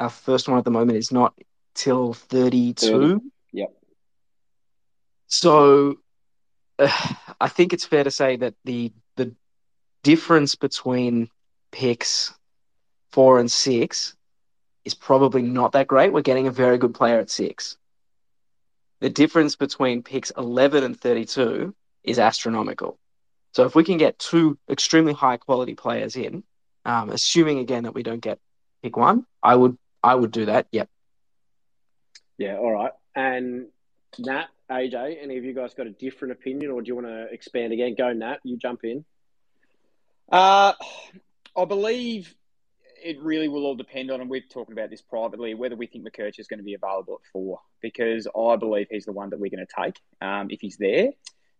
[0.00, 1.34] our first one at the moment is not
[1.74, 3.08] till thirty-two.
[3.18, 3.20] 30.
[3.52, 3.72] Yep.
[5.26, 5.98] So
[6.78, 6.90] uh,
[7.40, 9.34] I think it's fair to say that the the
[10.02, 11.28] difference between
[11.70, 12.34] picks
[13.10, 14.16] four and six
[14.84, 16.12] is probably not that great.
[16.12, 17.76] We're getting a very good player at six.
[19.00, 22.98] The difference between picks 11 and 32 is astronomical.
[23.52, 26.42] So if we can get two extremely high quality players in,
[26.84, 28.38] um, assuming again that we don't get
[28.82, 30.66] pick one, I would I would do that.
[30.72, 30.88] Yep.
[32.38, 32.56] Yeah.
[32.56, 32.92] All right.
[33.14, 33.68] And
[34.18, 37.32] Nat, AJ, any of you guys got a different opinion, or do you want to
[37.32, 37.94] expand again?
[37.96, 38.38] Go, Nat.
[38.44, 39.04] You jump in.
[40.30, 40.72] Uh,
[41.56, 42.34] I believe
[43.04, 46.06] it really will all depend on, and we've talked about this privately, whether we think
[46.06, 49.38] McKercher is going to be available at four, because I believe he's the one that
[49.38, 51.10] we're going to take um, if he's there.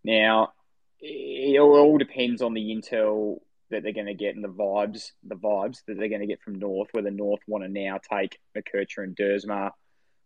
[0.03, 0.55] Now,
[1.01, 5.37] it all depends on the intel that they're going to get and the vibes, the
[5.37, 9.03] vibes that they're going to get from North, whether North want to now take McKercher
[9.03, 9.71] and Duursma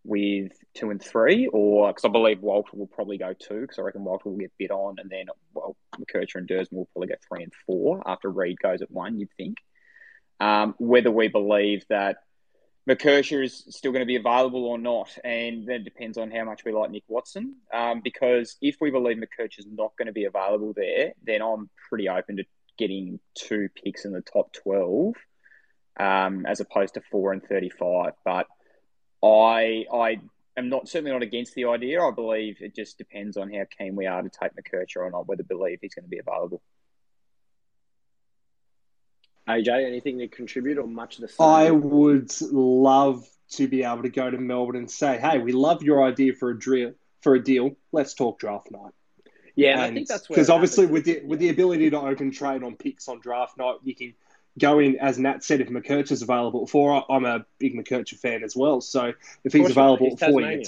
[0.05, 3.83] with two and three, or because I believe Walter will probably go two, because I
[3.83, 7.15] reckon Walter will get bid on, and then well, McKercher and Duursma will probably go
[7.29, 9.19] three and four after Reid goes at one.
[9.19, 9.59] You'd think.
[10.41, 12.19] Um, whether we believe that
[12.89, 16.65] McKercher is still going to be available or not, and that depends on how much
[16.65, 17.57] we like Nick Watson.
[17.73, 21.69] Um, because if we believe McKercher is not going to be available there, then I'm
[21.89, 22.45] pretty open to
[22.79, 25.15] getting two picks in the top twelve,
[25.99, 28.13] um, as opposed to four and thirty-five.
[28.25, 28.47] But
[29.23, 30.21] I I
[30.57, 32.03] am not certainly not against the idea.
[32.03, 35.27] I believe it just depends on how keen we are to take McKercher or not,
[35.27, 36.63] whether believe he's going to be available.
[39.49, 41.47] AJ, anything to contribute or much of the same?
[41.47, 45.83] I would love to be able to go to Melbourne and say, "Hey, we love
[45.83, 47.77] your idea for a drill for a deal.
[47.91, 48.93] Let's talk draft night."
[49.59, 52.63] Yeah, and I think that's because obviously with the with the ability to open trade
[52.63, 54.15] on picks on draft night, you can
[54.57, 57.05] go in as Nat said if McKercher's available for.
[57.11, 60.63] I'm a big McKercher fan as well, so if he's available he's for you,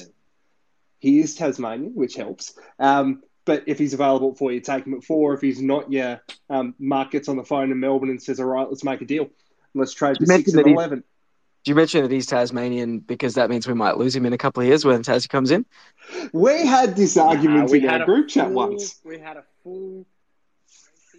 [0.98, 2.58] he is Tasmanian, which helps.
[2.80, 5.34] Um, but if he's available for you, take him at four.
[5.34, 8.46] If he's not, yeah, um, Mark gets on the phone in Melbourne and says, "All
[8.46, 9.30] right, let's make a deal.
[9.72, 11.04] Let's trade for six and eleven."
[11.62, 14.38] Do you mention that he's Tasmanian because that means we might lose him in a
[14.38, 15.66] couple of years when Tassie comes in?
[16.32, 18.98] We had this argument in our group chat once.
[19.04, 20.06] We had a full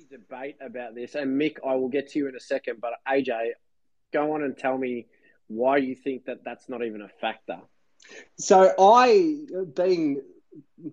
[0.10, 2.82] debate about this, and Mick, I will get to you in a second.
[2.82, 3.52] But AJ,
[4.12, 5.06] go on and tell me
[5.48, 7.60] why you think that that's not even a factor.
[8.38, 10.22] So I, being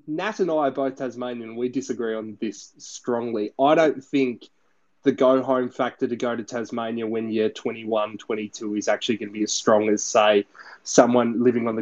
[0.07, 3.53] Nat and I are both Tasmanian, we disagree on this strongly.
[3.59, 4.49] I don't think
[5.09, 9.31] the go home factor to go to Tasmania when you're 21, 22 is actually going
[9.31, 10.45] to be as strong as, say,
[10.83, 11.77] someone living on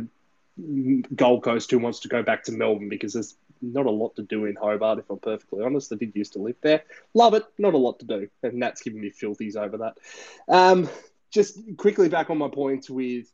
[0.54, 4.14] the Gold Coast who wants to go back to Melbourne because there's not a lot
[4.14, 5.92] to do in Hobart, if I'm perfectly honest.
[5.92, 6.84] I did used to live there.
[7.14, 8.28] Love it, not a lot to do.
[8.44, 9.98] And that's giving me filthies over that.
[10.46, 10.88] Um,
[11.32, 13.26] just quickly back on my point with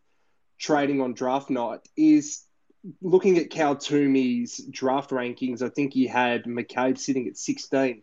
[0.58, 2.44] trading on draft night is
[3.02, 8.02] looking at Cal Twomey's draft rankings, I think he had McCabe sitting at 16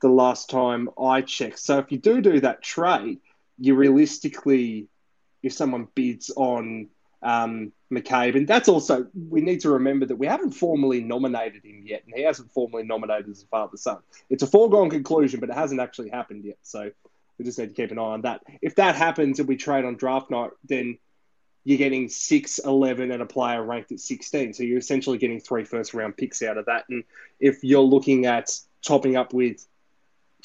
[0.00, 1.58] the last time I checked.
[1.58, 3.18] So if you do do that trade,
[3.58, 4.88] you realistically,
[5.42, 6.88] if someone bids on
[7.22, 11.82] um, McCabe, and that's also we need to remember that we haven't formally nominated him
[11.84, 13.98] yet, and he hasn't formally nominated as a father son.
[14.28, 16.58] It's a foregone conclusion, but it hasn't actually happened yet.
[16.62, 16.90] So
[17.38, 18.42] we just need to keep an eye on that.
[18.62, 20.98] If that happens and we trade on draft night, then
[21.64, 24.54] you're getting 6, 11 and a player ranked at 16.
[24.54, 26.84] So you're essentially getting three first round picks out of that.
[26.88, 27.02] And
[27.40, 28.56] if you're looking at
[28.86, 29.66] topping up with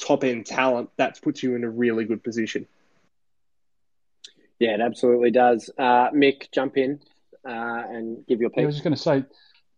[0.01, 2.67] top end talent, that puts you in a really good position.
[4.59, 5.69] Yeah, it absolutely does.
[5.77, 6.99] Uh, Mick, jump in
[7.47, 8.57] uh, and give your pick.
[8.57, 9.23] Yeah, I was just going to say,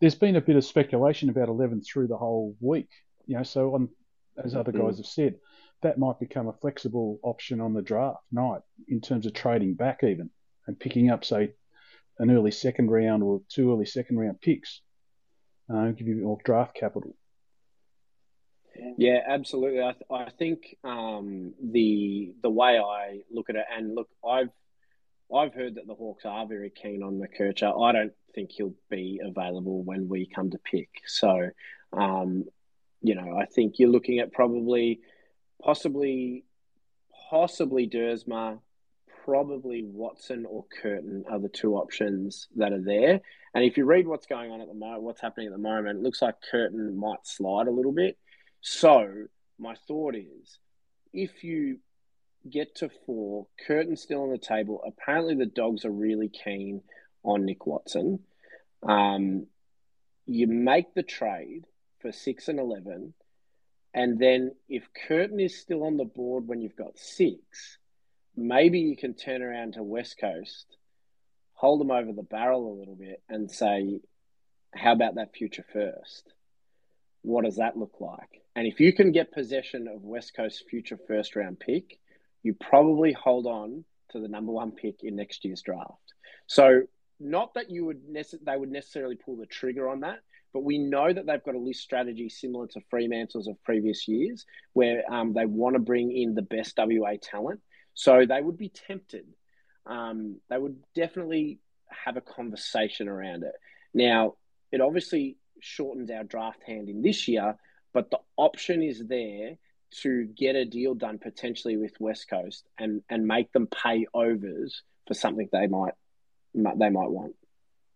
[0.02, 2.90] there's been a bit of speculation about 11 through the whole week.
[3.26, 3.90] You know, so on,
[4.44, 5.36] as other guys have said,
[5.82, 10.04] that might become a flexible option on the draft night in terms of trading back
[10.04, 10.30] even
[10.68, 11.54] and picking up, say,
[12.20, 14.82] an early second round or two early second round picks.
[15.74, 17.16] Uh, give you more draft capital.
[18.98, 19.82] Yeah, absolutely.
[19.82, 24.50] I, th- I think um, the the way I look at it, and look, I've
[25.34, 27.82] I've heard that the Hawks are very keen on McKercher.
[27.84, 30.90] I don't think he'll be available when we come to pick.
[31.06, 31.50] So,
[31.92, 32.46] um,
[33.02, 35.02] you know, I think you're looking at probably,
[35.62, 36.46] possibly,
[37.30, 38.60] possibly Duursma,
[39.26, 43.22] probably Watson or Curtin are the two options that are there.
[43.54, 46.00] And if you read what's going on at the moment, what's happening at the moment,
[46.00, 48.18] it looks like Curtin might slide a little bit.
[48.64, 49.26] So
[49.60, 50.58] my thought is,
[51.12, 51.80] if you
[52.50, 54.82] get to four, Curtin still on the table.
[54.88, 56.82] Apparently, the Dogs are really keen
[57.24, 58.20] on Nick Watson.
[58.82, 59.48] Um,
[60.26, 61.66] you make the trade
[62.00, 63.14] for six and eleven,
[63.94, 67.78] and then if Curtin is still on the board when you've got six,
[68.36, 70.78] maybe you can turn around to West Coast,
[71.54, 74.00] hold them over the barrel a little bit, and say,
[74.74, 76.32] "How about that future first?
[77.24, 78.44] What does that look like?
[78.56, 82.00] And if you can get possession of West Coast's future first round pick,
[82.44, 86.14] you probably hold on to the number one pick in next year's draft.
[86.46, 86.84] So,
[87.20, 88.02] not that you would
[88.46, 90.20] they would necessarily pull the trigger on that,
[90.54, 94.46] but we know that they've got a list strategy similar to Fremantle's of previous years,
[94.74, 97.62] where um, they want to bring in the best WA talent.
[97.94, 99.26] So they would be tempted.
[99.86, 101.60] Um, they would definitely
[101.90, 103.54] have a conversation around it.
[103.94, 104.36] Now,
[104.72, 107.56] it obviously shortens our draft hand in this year,
[107.94, 109.58] but the option is there
[110.02, 114.82] to get a deal done potentially with West Coast and and make them pay overs
[115.08, 115.94] for something they might
[116.54, 117.36] they might want.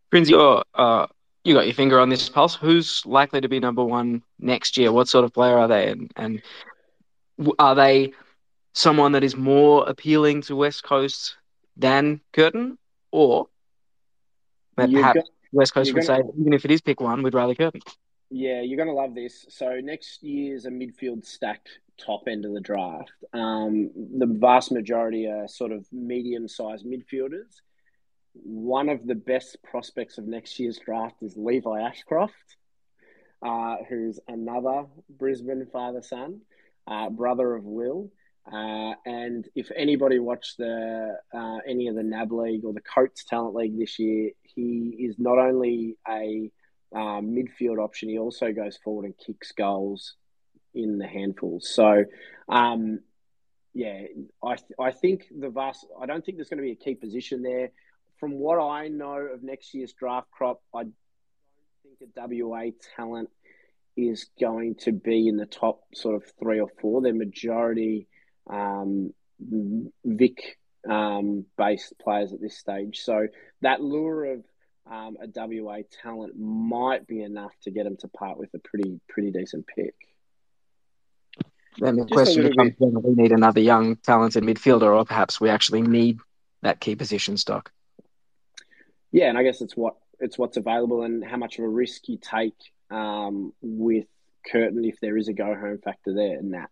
[0.09, 1.07] Prins, you're, uh,
[1.43, 2.55] you got your finger on this pulse.
[2.55, 4.91] Who's likely to be number one next year?
[4.91, 6.41] What sort of player are they, and and
[7.59, 8.13] are they
[8.73, 11.35] someone that is more appealing to West Coast
[11.75, 12.77] than Curtin,
[13.11, 13.47] or
[14.75, 17.55] perhaps got, West Coast would gonna, say even if it is pick one, we'd rather
[17.55, 17.81] Curtin.
[18.29, 19.45] Yeah, you're going to love this.
[19.49, 23.11] So next year's a midfield stacked top end of the draft.
[23.33, 27.61] Um, the vast majority are sort of medium-sized midfielders.
[28.33, 32.33] One of the best prospects of next year's draft is Levi Ashcroft,
[33.41, 36.41] uh, who's another Brisbane father-son,
[36.85, 38.11] uh, brother of Will.
[38.51, 43.25] Uh, and if anybody watched the uh, any of the NAB League or the Coates
[43.25, 46.49] Talent League this year, he is not only a
[46.93, 48.09] um, midfield option.
[48.09, 50.15] He also goes forward and kicks goals
[50.73, 51.69] in the handfuls.
[51.69, 52.05] So,
[52.49, 53.01] um,
[53.75, 54.05] yeah,
[54.43, 55.85] I I think the vast.
[56.01, 57.69] I don't think there's going to be a key position there.
[58.19, 60.93] From what I know of next year's draft crop, I don't
[61.83, 63.29] think a WA talent
[63.95, 67.03] is going to be in the top sort of three or four.
[67.03, 68.07] Their majority
[68.49, 69.13] um,
[70.03, 70.57] Vic
[70.89, 72.99] um, based players at this stage.
[72.99, 73.27] So
[73.61, 74.43] that lure of
[74.89, 78.99] um, a WA talent might be enough to get him to part with a pretty
[79.09, 79.95] pretty decent pick.
[81.79, 85.49] Then the Just question becomes whether we need another young, talented midfielder, or perhaps we
[85.49, 86.19] actually need
[86.63, 87.71] that key position stock.
[89.11, 92.07] Yeah, and I guess it's what it's what's available and how much of a risk
[92.09, 92.55] you take
[92.89, 94.07] um, with
[94.49, 96.71] Curtin if there is a go home factor there, and that.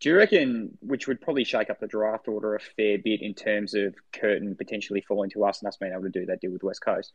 [0.00, 3.34] Do you reckon, which would probably shake up the draft order a fair bit in
[3.34, 6.52] terms of Curtin potentially falling to us and us being able to do that deal
[6.52, 7.12] with West Coast?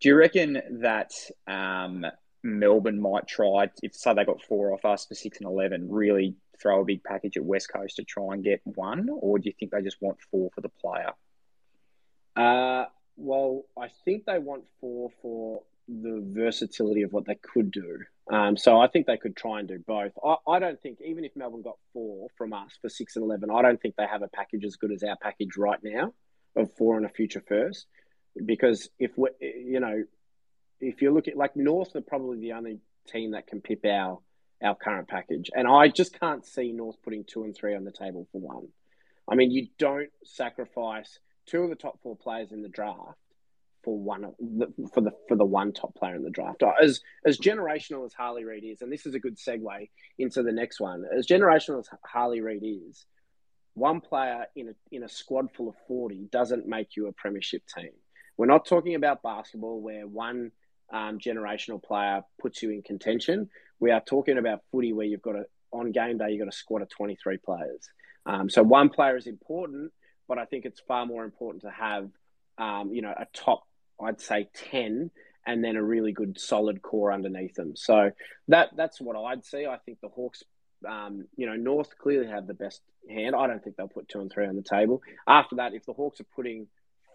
[0.00, 1.12] Do you reckon that
[1.46, 2.04] um,
[2.42, 6.34] Melbourne might try, if say they got four off us for six and eleven, really
[6.60, 9.54] throw a big package at West Coast to try and get one, or do you
[9.58, 11.12] think they just want four for the player?
[12.34, 18.00] Uh, well, I think they want four for the versatility of what they could do.
[18.30, 20.12] Um, so I think they could try and do both.
[20.24, 23.50] I, I, don't think even if Melbourne got four from us for six and eleven,
[23.50, 26.14] I don't think they have a package as good as our package right now
[26.56, 27.86] of four and a future first.
[28.44, 30.04] Because if we, you know,
[30.80, 34.20] if you look at like North are probably the only team that can pip our
[34.62, 37.92] our current package, and I just can't see North putting two and three on the
[37.92, 38.68] table for one.
[39.28, 43.18] I mean, you don't sacrifice two of the top four players in the draft
[43.84, 44.32] for one
[44.92, 46.62] for the for the one top player in the draft.
[46.82, 50.52] As as generational as Harley Reid is, and this is a good segue into the
[50.52, 51.04] next one.
[51.16, 53.04] As generational as Harley Reid is,
[53.74, 57.62] one player in a in a squad full of forty doesn't make you a premiership
[57.76, 57.90] team.
[58.36, 60.50] We're not talking about basketball where one
[60.92, 63.48] um, generational player puts you in contention.
[63.80, 66.56] We are talking about footy where you've got a on game day you've got a
[66.56, 67.88] squad of twenty three players.
[68.26, 69.92] Um, so one player is important,
[70.28, 72.08] but I think it's far more important to have
[72.58, 73.64] um, you know a top
[74.00, 75.10] I'd say 10
[75.46, 77.76] and then a really good solid core underneath them.
[77.76, 78.10] So
[78.48, 79.66] that that's what I'd see.
[79.66, 80.42] I think the Hawks,
[80.88, 83.34] um, you know, North clearly have the best hand.
[83.34, 85.02] I don't think they'll put two and three on the table.
[85.28, 86.66] After that, if the Hawks are putting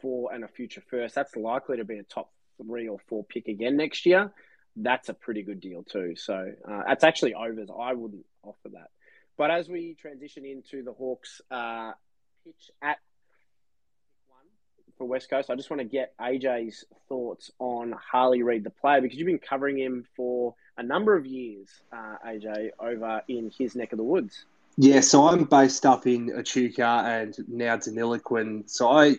[0.01, 3.47] four and a future first, that's likely to be a top three or four pick
[3.47, 4.31] again next year.
[4.75, 6.13] That's a pretty good deal too.
[6.15, 7.69] So uh, it's actually overs.
[7.77, 8.89] I wouldn't offer that.
[9.37, 11.91] But as we transition into the Hawks uh,
[12.43, 12.97] pitch at
[14.99, 15.49] for West Coast.
[15.49, 19.39] I just want to get AJ's thoughts on Harley Reid, the player, because you've been
[19.39, 24.03] covering him for a number of years, uh, AJ, over in his neck of the
[24.03, 24.45] woods.
[24.77, 28.69] Yeah, so I'm based up in Echuca and now Deniliquin.
[28.69, 29.15] So I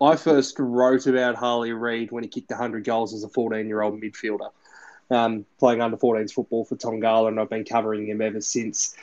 [0.00, 3.82] I first wrote about Harley Reid when he kicked 100 goals as a 14 year
[3.82, 4.50] old midfielder,
[5.10, 8.94] um, playing under 14s football for Tongala, and I've been covering him ever since.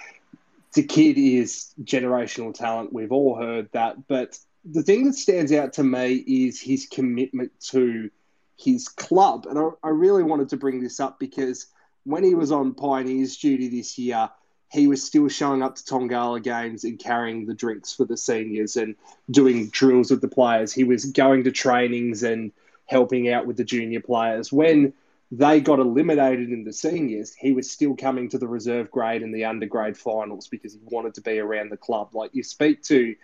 [0.73, 2.93] The kid is generational talent.
[2.93, 4.37] We've all heard that, but
[4.71, 8.09] the thing that stands out to me is his commitment to
[8.57, 9.45] his club.
[9.49, 11.67] And I, I, really wanted to bring this up because
[12.03, 14.29] when he was on Pioneers duty this year,
[14.71, 18.75] he was still showing up to Tongala games and carrying the drinks for the seniors
[18.75, 18.95] and
[19.31, 20.71] doing drills with the players.
[20.71, 22.51] He was going to trainings and
[22.85, 24.51] helping out with the junior players.
[24.51, 24.93] When
[25.31, 29.33] they got eliminated in the seniors, he was still coming to the reserve grade and
[29.33, 32.09] the undergrade finals because he wanted to be around the club.
[32.13, 33.15] Like you speak to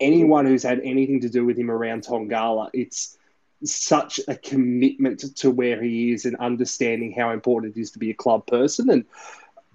[0.00, 3.18] anyone who's had anything to do with him around Tongala, it's
[3.64, 8.10] such a commitment to where he is and understanding how important it is to be
[8.10, 8.90] a club person.
[8.90, 9.04] And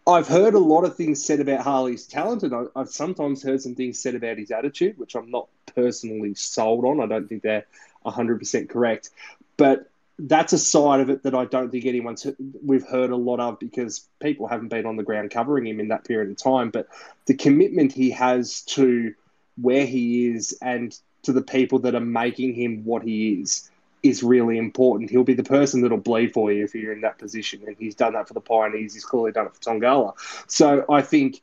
[0.05, 3.75] I've heard a lot of things said about Harley's talent, and I've sometimes heard some
[3.75, 7.01] things said about his attitude, which I'm not personally sold on.
[7.01, 7.65] I don't think they're
[8.05, 9.09] 100% correct.
[9.57, 9.89] But
[10.19, 12.25] that's a side of it that I don't think anyone's
[12.65, 15.89] we've heard a lot of because people haven't been on the ground covering him in
[15.89, 16.71] that period of time.
[16.71, 16.87] But
[17.25, 19.13] the commitment he has to
[19.61, 23.69] where he is and to the people that are making him what he is
[24.03, 25.09] is really important.
[25.09, 27.95] He'll be the person that'll bleed for you if you're in that position, and he's
[27.95, 28.93] done that for the Pioneers.
[28.93, 30.13] He's clearly done it for Tongala.
[30.47, 31.41] So I think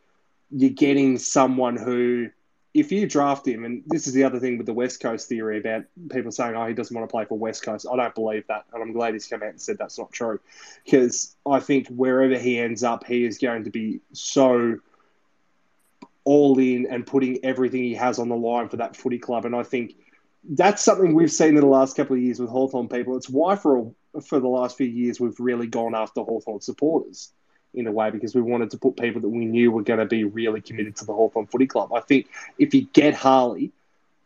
[0.50, 2.30] you're getting someone who
[2.74, 5.58] if you draft him, and this is the other thing with the West Coast theory
[5.58, 7.86] about people saying, oh, he doesn't want to play for West Coast.
[7.90, 8.64] I don't believe that.
[8.72, 10.40] And I'm glad he's come out and said that's not true.
[10.84, 14.80] Because I think wherever he ends up, he is going to be so
[16.24, 19.44] all in and putting everything he has on the line for that footy club.
[19.44, 19.94] And I think
[20.48, 23.16] that's something we've seen in the last couple of years with Hawthorn people.
[23.16, 27.32] It's why for a, for the last few years we've really gone after Hawthorn supporters
[27.74, 30.06] in a way because we wanted to put people that we knew were going to
[30.06, 31.92] be really committed to the Hawthorn Footy Club.
[31.92, 33.72] I think if you get Harley,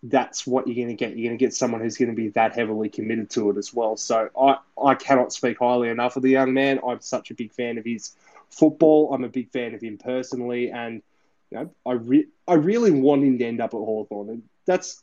[0.02, 1.16] that's what you're going to get.
[1.16, 3.74] You're going to get someone who's going to be that heavily committed to it as
[3.74, 3.96] well.
[3.96, 6.78] So I, I cannot speak highly enough of the young man.
[6.86, 8.12] I'm such a big fan of his
[8.50, 9.12] football.
[9.12, 11.02] I'm a big fan of him personally, and
[11.50, 14.28] you know, I re- I really want him to end up at Hawthorn.
[14.30, 15.02] And that's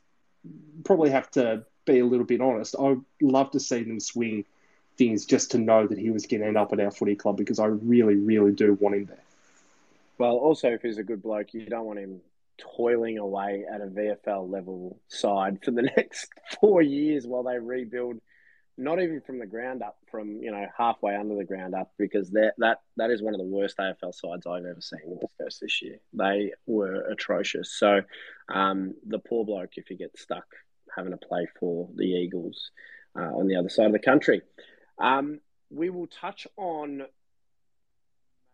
[0.84, 2.76] probably have to be a little bit honest.
[2.80, 4.46] I'd love to see them swing
[4.98, 7.38] things just to know that he was going to end up at our footy club
[7.38, 9.24] because I really, really do want him there.
[10.18, 12.22] Well, also, if he's a good bloke, you don't want him
[12.58, 16.32] toiling away at a VFL level side for the next
[16.62, 18.22] four years while they rebuild,
[18.78, 22.32] not even from the ground up, from you know halfway under the ground up, because
[22.32, 25.34] that that that is one of the worst AFL sides I've ever seen in West
[25.42, 25.98] Coast this year.
[26.14, 27.74] They were atrocious.
[27.78, 28.02] So
[28.50, 30.46] um, the poor bloke, if he gets stuck
[30.96, 32.72] having to play for the Eagles
[33.18, 34.42] uh, on the other side of the country.
[34.98, 37.02] Um, we will touch on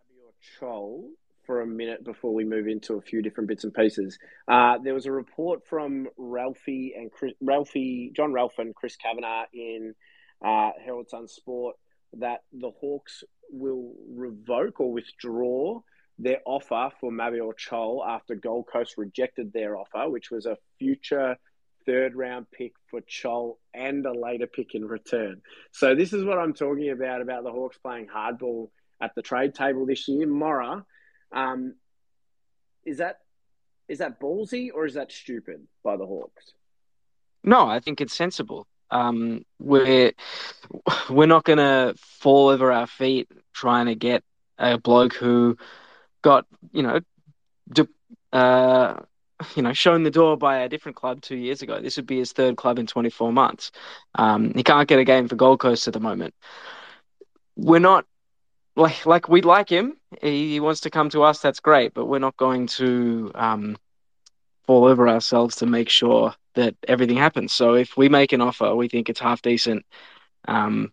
[0.10, 1.04] Mabior Chol
[1.46, 4.18] for a minute before we move into a few different bits and pieces.
[4.48, 9.46] Uh, there was a report from Ralphie and Chris, Ralphie, Jon Ralph and Chris Cavanagh
[9.54, 9.94] in
[10.44, 11.76] uh, Herald Sun Sport
[12.14, 15.82] that the Hawks will revoke or withdraw
[16.18, 21.38] their offer for Mabior Chol after Gold Coast rejected their offer, which was a future
[21.86, 25.42] third round pick for Chol and a later pick in return.
[25.72, 28.70] So this is what I'm talking about about the Hawks playing hardball
[29.02, 30.28] at the trade table this year.
[30.28, 30.86] Mora,
[31.32, 31.76] um,
[32.86, 33.18] is that
[33.88, 36.54] is that ballsy or is that stupid by the Hawks?
[37.44, 38.68] No, I think it's sensible.
[38.92, 40.12] Um, we're
[41.10, 44.24] we're not going to fall over our feet trying to get
[44.58, 45.58] a bloke who
[46.22, 47.00] got you know
[47.72, 47.88] de-
[48.34, 49.00] uh,
[49.56, 51.80] you know, shown the door by a different club two years ago.
[51.80, 53.72] This would be his third club in 24 months.
[54.16, 56.34] Um, he can't get a game for Gold Coast at the moment.
[57.56, 58.06] We're not
[58.76, 59.98] like like we like him.
[60.22, 61.42] He, he wants to come to us.
[61.42, 63.78] That's great, but we're not going to um,
[64.66, 67.54] fall over ourselves to make sure that everything happens.
[67.54, 69.86] So if we make an offer, we think it's half decent.
[70.48, 70.92] Um,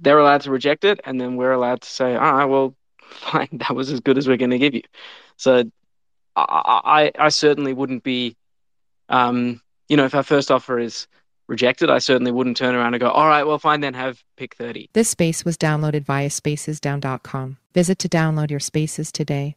[0.00, 3.48] they're allowed to reject it, and then we're allowed to say, "All right, well, fine,
[3.52, 4.82] that was as good as we're going to give you."
[5.36, 5.64] So
[6.36, 8.36] I, I, I certainly wouldn't be,
[9.08, 11.06] um, you know, if our first offer is
[11.48, 14.54] rejected, I certainly wouldn't turn around and go, all right, well, fine, then have pick
[14.56, 14.90] 30.
[14.92, 17.58] This space was downloaded via spacesdown.com.
[17.74, 19.56] Visit to download your spaces today.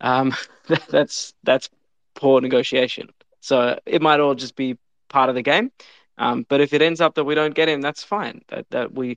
[0.00, 0.34] Um,
[0.88, 1.70] that's, that's
[2.14, 3.08] poor negotiation.
[3.40, 4.76] So it might all just be
[5.08, 5.72] part of the game.
[6.16, 8.42] Um, but if it ends up that we don't get him, that's fine.
[8.48, 9.16] That, that we,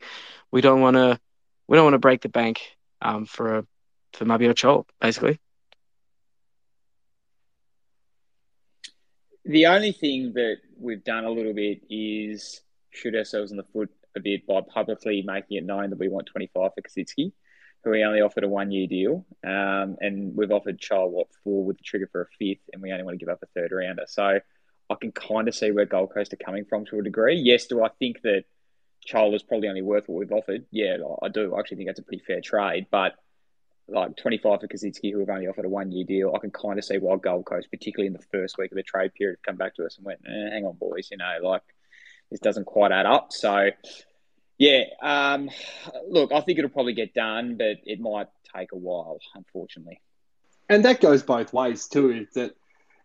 [0.52, 1.20] we don't want to,
[1.68, 2.62] we don't want to break the bank,
[3.02, 3.68] um, for a,
[4.14, 5.40] for Mabior Chol, basically.
[9.46, 12.62] The only thing that we've done a little bit is
[12.92, 16.28] shoot ourselves in the foot a bit by publicly making it known that we want
[16.28, 17.32] 25 for Koschitzke,
[17.84, 19.26] who we only offered a one year deal.
[19.44, 22.92] Um, and we've offered Child, what, four with the trigger for a fifth, and we
[22.92, 24.04] only want to give up a third rounder.
[24.08, 24.40] So
[24.92, 27.36] I can kind of see where Gold Coast are coming from to a degree.
[27.36, 28.44] Yes, do I think that
[29.06, 30.66] Child is probably only worth what we've offered?
[30.70, 31.56] Yeah, I do.
[31.56, 32.88] I actually think that's a pretty fair trade.
[32.92, 33.14] But
[33.88, 36.78] like 25 for Koschitzke, who have only offered a one year deal, I can kind
[36.78, 39.56] of see why Gold Coast, particularly in the first week of the trade period, come
[39.56, 41.64] back to us and went, eh, hang on, boys, you know, like
[42.30, 43.32] this doesn't quite add up.
[43.32, 43.70] So,
[44.58, 45.50] yeah, um,
[46.08, 50.00] look, I think it'll probably get done, but it might take a while, unfortunately.
[50.70, 52.12] And that goes both ways too.
[52.12, 52.52] is That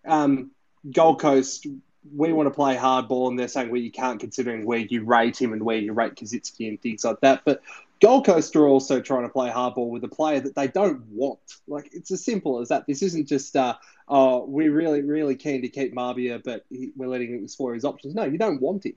[0.07, 0.53] um,
[0.91, 1.67] Gold Coast,
[2.15, 5.41] we want to play hardball, and they're saying, well, you can't considering where you rate
[5.41, 7.43] him and where you rate Koschitzke and things like that.
[7.45, 7.63] But
[8.01, 11.41] Gold Coast are also trying to play hardball with a player that they don't want.
[11.67, 12.87] Like it's as simple as that.
[12.87, 13.75] This isn't just, uh,
[14.09, 17.85] oh, we're really, really keen to keep Mabior, but he, we're letting him explore his
[17.85, 18.15] options.
[18.15, 18.95] No, you don't want him.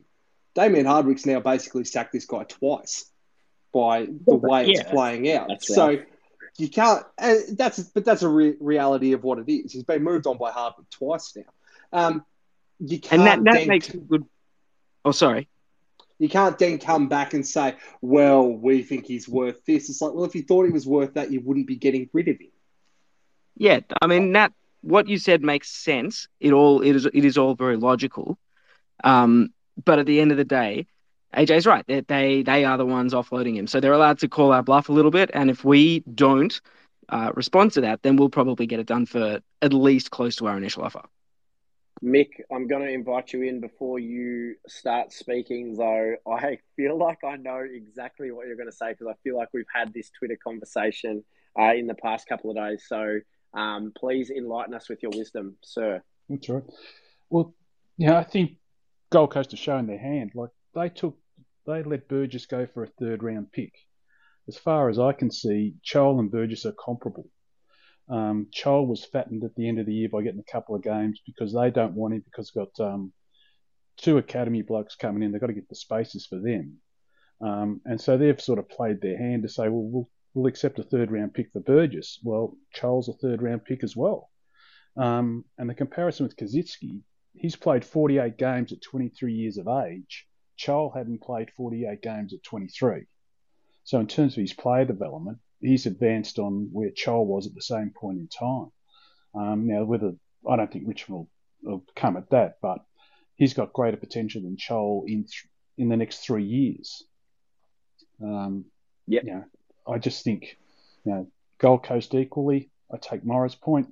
[0.53, 3.05] Damien Hardwick's now basically sacked this guy twice
[3.71, 5.63] by the way it's playing out.
[5.63, 5.99] So
[6.57, 7.05] you can't.
[7.17, 9.71] That's but that's a re- reality of what it is.
[9.71, 11.43] He's been moved on by Hardwick twice now.
[11.91, 12.25] Um,
[12.79, 14.25] you can't and that, that makes good.
[15.03, 15.49] Oh, sorry.
[16.19, 19.89] you can't then come back and say, well, we think he's worth this.
[19.89, 22.27] It's like, well, if you thought he was worth that, you wouldn't be getting rid
[22.27, 22.51] of him.
[23.55, 26.27] Yeah, I mean that what you said makes sense.
[26.39, 28.37] It all it is it is all very logical.
[29.03, 30.87] Um, but at the end of the day,
[31.35, 31.85] AJ's right.
[31.87, 34.89] They, they they are the ones offloading him, so they're allowed to call our bluff
[34.89, 35.29] a little bit.
[35.33, 36.59] And if we don't
[37.09, 40.47] uh, respond to that, then we'll probably get it done for at least close to
[40.47, 41.01] our initial offer.
[42.03, 46.15] Mick, I'm going to invite you in before you start speaking, though.
[46.27, 49.49] I feel like I know exactly what you're going to say because I feel like
[49.53, 51.23] we've had this Twitter conversation
[51.59, 52.85] uh, in the past couple of days.
[52.87, 53.19] So
[53.53, 56.01] um, please enlighten us with your wisdom, sir.
[56.29, 56.63] That's right.
[57.29, 57.53] Well,
[57.97, 58.51] yeah, I think
[59.11, 60.31] Gold Coast has showing their hand.
[60.35, 61.17] Like they took,
[61.67, 63.73] they let Burgess go for a third round pick.
[64.47, 67.27] As far as I can see, Chol and Burgess are comparable.
[68.09, 70.81] Um, Chol was fattened at the end of the year by getting a couple of
[70.83, 73.13] games because they don't want him because they've got um,
[73.97, 75.31] two academy blokes coming in.
[75.31, 76.77] They've got to get the spaces for them.
[77.41, 80.79] Um, and so they've sort of played their hand to say, well, we'll, we'll accept
[80.79, 82.19] a third round pick for Burgess.
[82.23, 84.29] Well, Chol's a third round pick as well.
[84.97, 87.01] Um, and the comparison with Koschitzke,
[87.35, 90.25] he's played 48 games at 23 years of age.
[90.59, 93.05] Chol hadn't played 48 games at 23.
[93.83, 97.61] So in terms of his player development, he's advanced on where Chol was at the
[97.61, 98.71] same point in time.
[99.35, 100.13] Um, now, whether
[100.49, 101.27] I don't think Richmond
[101.63, 102.79] will, will come at that, but
[103.35, 105.47] he's got greater potential than Chol in th-
[105.77, 107.03] in the next three years.
[108.21, 108.65] Um,
[109.09, 109.23] Yep.
[109.23, 109.43] You know,
[109.87, 110.57] I just think,
[111.03, 112.69] you know, Gold Coast equally.
[112.93, 113.87] I take Morris' point.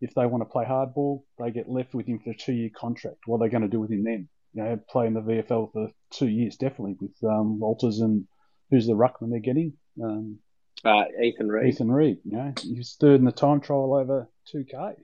[0.00, 3.18] If they want to play hardball, they get left with him for a two-year contract.
[3.26, 4.28] What are they going to do with him then?
[4.54, 8.26] You know, play in the VFL for two years, definitely with um, Walters and
[8.70, 9.74] who's the ruckman they're getting?
[10.02, 10.38] Um,
[10.84, 11.66] Uh, Ethan Read.
[11.68, 12.18] Ethan Read.
[12.24, 14.96] You know, he's third in the time trial over 2K.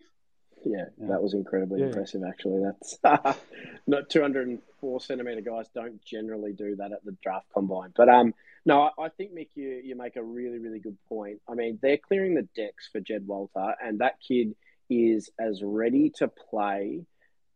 [0.65, 1.07] Yeah, Yeah.
[1.09, 1.87] that was incredibly Yeah.
[1.87, 2.63] impressive, actually.
[2.63, 2.99] That's
[3.87, 7.93] not 204 centimeter guys don't generally do that at the draft combine.
[7.97, 8.35] But um,
[8.67, 11.41] no, I, I think Mick, you you make a really really good point.
[11.49, 14.55] I mean, they're clearing the decks for Jed Walter, and that kid
[14.91, 17.07] is as ready to play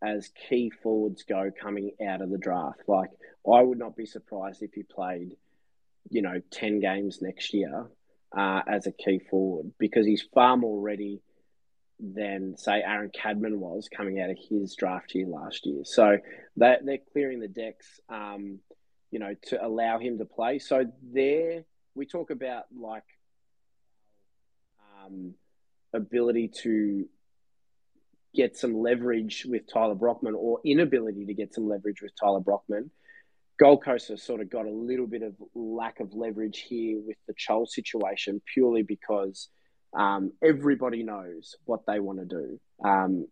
[0.02, 2.80] as key forwards go coming out of the draft.
[2.86, 3.10] Like,
[3.50, 5.36] I would not be surprised if he played,
[6.10, 7.86] you know, 10 games next year
[8.36, 11.20] uh, as a key forward because he's far more ready
[12.00, 15.82] than say Aaron Cadman was coming out of his draft year last year.
[15.84, 16.18] So
[16.56, 18.58] they they're clearing the decks, um,
[19.10, 20.58] you know, to allow him to play.
[20.58, 21.64] So there
[21.94, 23.04] we talk about like
[25.04, 25.34] um,
[25.92, 27.06] ability to
[28.34, 32.90] get some leverage with Tyler Brockman or inability to get some leverage with Tyler Brockman.
[33.58, 37.16] Gold Coast has sort of got a little bit of lack of leverage here with
[37.28, 39.48] the Chol situation purely because
[39.96, 42.60] um, everybody knows what they want to do.
[42.84, 43.28] Um,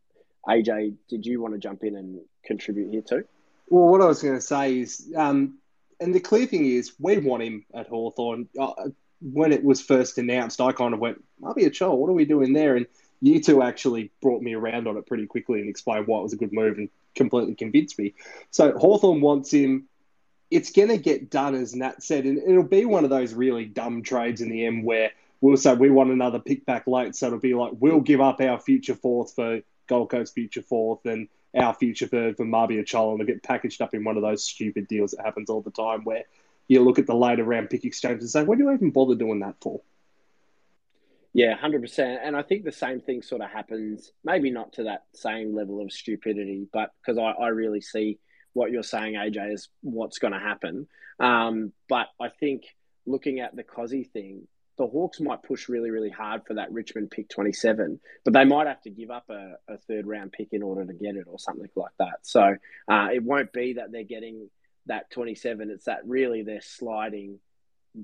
[0.49, 3.25] AJ, did you want to jump in and contribute here too?
[3.69, 5.59] Well, what I was going to say is, um,
[6.01, 8.49] and the clear thing is, we want him at Hawthorn.
[8.59, 8.73] Uh,
[9.21, 12.53] when it was first announced, I kind of went, Mabior Chol, what are we doing
[12.53, 12.77] there?
[12.77, 12.87] And
[13.21, 16.33] you two actually brought me around on it pretty quickly and explained why it was
[16.33, 18.15] a good move and completely convinced me.
[18.51, 19.89] So Hawthorn wants him.
[20.53, 23.65] It's going to get done, as Nat said, and it'll be one of those really
[23.65, 27.17] dumb trades in the end where we'll say we want another pick back late.
[27.17, 31.05] So it'll be like, we'll give up our future fourth for Gold Coast future fourth
[31.07, 34.23] and our future third for Mabior Chol, and it'll get packaged up in one of
[34.23, 36.25] those stupid deals that happens all the time where
[36.69, 39.15] you look at the later round pick exchange and say, what do you even bother
[39.15, 39.81] doing that for?
[41.35, 42.21] Yeah, hundred percent.
[42.23, 45.81] And I think the same thing sort of happens, maybe not to that same level
[45.81, 48.19] of stupidity, but because I, I really see
[48.53, 50.87] what you're saying, AJ, is what's going to happen.
[51.19, 52.65] Um, but I think
[53.07, 54.47] looking at the Cozzy thing,
[54.79, 58.67] the Hawks might push really, really hard for that Richmond pick 27, but they might
[58.67, 61.39] have to give up a, a third round pick in order to get it or
[61.39, 62.21] something like that.
[62.23, 62.57] So
[62.89, 64.49] uh, it won't be that they're getting
[64.87, 65.71] that 27.
[65.71, 67.39] It's that really they're sliding,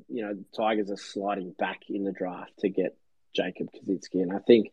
[0.09, 2.97] you know, Tigers are sliding back in the draft to get
[3.35, 4.23] Jacob Koschitzke.
[4.23, 4.71] And I think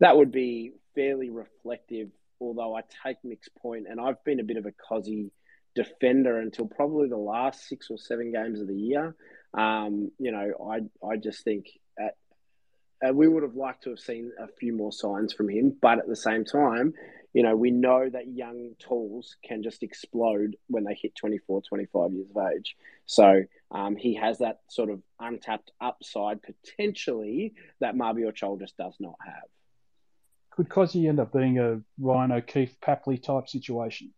[0.00, 2.10] that would be fairly reflective,
[2.40, 5.30] although I take Mick's point, and I've been a bit of a Cozzy
[5.74, 9.14] defender until probably the last six or seven games of the year.
[9.54, 11.66] Um, you know, I I just think
[11.98, 12.16] at,
[13.06, 15.98] uh, we would have liked to have seen a few more signs from him, but
[15.98, 16.94] at the same time,
[17.32, 22.12] you know, we know that young tools can just explode when they hit 24, 25
[22.12, 22.74] years of age.
[23.06, 28.96] So um, he has that sort of untapped upside potentially that Mabior Chol just does
[28.98, 29.44] not have.
[30.58, 34.12] Could Cozzy end up being a Ryan O'Keefe Papley type situation?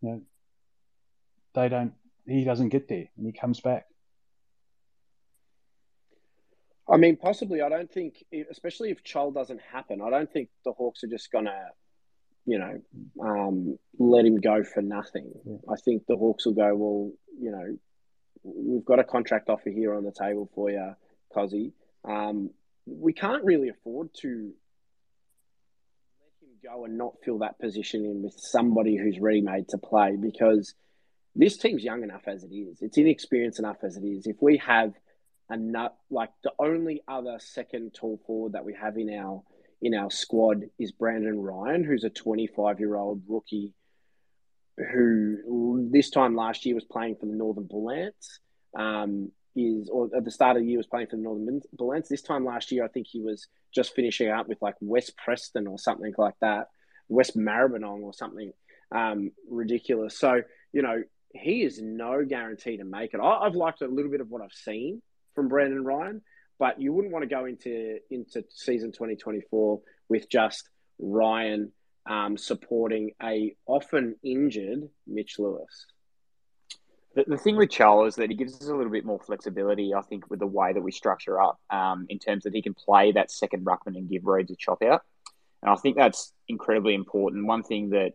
[0.00, 0.22] You know,
[1.52, 1.92] they don't.
[2.26, 3.84] He doesn't get there, and he comes back.
[6.88, 7.60] I mean, possibly.
[7.60, 11.30] I don't think, especially if Chol doesn't happen, I don't think the Hawks are just
[11.30, 11.66] gonna,
[12.46, 12.80] you know,
[13.22, 15.30] um, let him go for nothing.
[15.44, 15.56] Yeah.
[15.68, 16.74] I think the Hawks will go.
[16.74, 17.76] Well, you know,
[18.44, 20.96] we've got a contract offer here on the table for you,
[21.36, 21.72] Cozzy.
[22.06, 22.48] Um,
[22.86, 24.54] we can't really afford to
[26.62, 30.74] go and not fill that position in with somebody who's ready made to play because
[31.34, 32.82] this team's young enough as it is.
[32.82, 34.26] It's inexperienced enough as it is.
[34.26, 34.92] If we have
[35.50, 39.42] enough, like the only other second tall forward that we have in our
[39.82, 43.72] in our squad is Brandon Ryan, who's a 25 year old rookie
[44.76, 48.40] who this time last year was playing for the Northern Bullants.
[48.76, 52.08] Um, is or at the start of the year was playing for the Northern Bullants.
[52.08, 55.66] This time last year, I think he was just finishing up with like West Preston
[55.66, 56.68] or something like that,
[57.08, 58.52] West Maribyrnong or something
[58.94, 60.18] um, ridiculous.
[60.18, 60.42] So
[60.72, 63.20] you know he is no guarantee to make it.
[63.20, 65.02] I, I've liked a little bit of what I've seen
[65.34, 66.22] from Brandon Ryan,
[66.58, 71.72] but you wouldn't want to go into into season 2024 with just Ryan
[72.08, 75.86] um, supporting a often injured Mitch Lewis.
[77.14, 79.94] The, the thing with Chol is that he gives us a little bit more flexibility,
[79.94, 82.74] I think, with the way that we structure up um, in terms that he can
[82.74, 85.02] play that second ruckman and give Reeves a chop out.
[85.62, 87.46] And I think that's incredibly important.
[87.46, 88.12] One thing that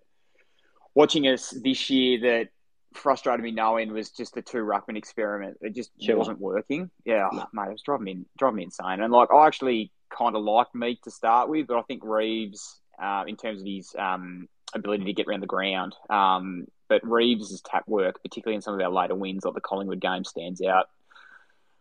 [0.94, 2.50] watching us this year that
[2.94, 5.58] frustrated me knowing was just the two ruckman experiment.
[5.62, 6.18] It just Sure.
[6.18, 6.90] wasn't working.
[7.04, 9.02] Yeah, oh, mate, it was driving me driving me insane.
[9.02, 12.80] And like I actually kind of liked Meek to start with, but I think Reeves,
[12.98, 17.62] uh, in terms of his um, ability to get around the ground, um, but Reeves'
[17.62, 20.88] tap work, particularly in some of our later wins, like the Collingwood game, stands out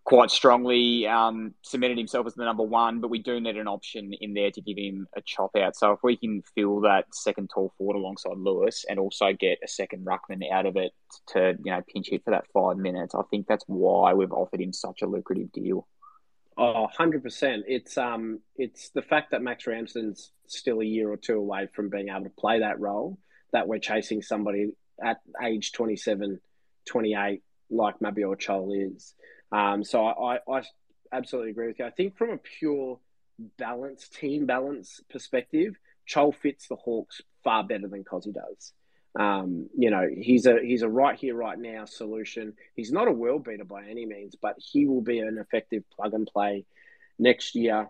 [0.04, 1.06] quite strongly.
[1.06, 4.50] Um, cemented himself as the number one, but we do need an option in there
[4.50, 5.76] to give him a chop out.
[5.76, 9.68] So if we can fill that second tall forward alongside Lewis and also get a
[9.68, 10.92] second ruckman out of it
[11.28, 14.60] to you know pinch hit for that five minutes, I think that's why we've offered
[14.60, 15.86] him such a lucrative deal.
[16.56, 17.62] Oh, 100%.
[17.66, 21.88] It's um it's the fact that Max Ramsden's still a year or two away from
[21.88, 23.18] being able to play that role
[23.52, 26.40] that we're chasing somebody at age 27,
[26.86, 29.14] 28 like Mabior Chol is.
[29.52, 30.62] Um, so I, I, I
[31.12, 31.84] absolutely agree with you.
[31.84, 32.98] I think from a pure
[33.58, 35.76] balance, team balance perspective,
[36.08, 38.72] Chol fits the Hawks far better than Cozzy does.
[39.18, 42.54] Um, you know, he's a he's a right here, right now solution.
[42.74, 46.14] He's not a world beater by any means, but he will be an effective plug
[46.14, 46.64] and play
[47.18, 47.88] next year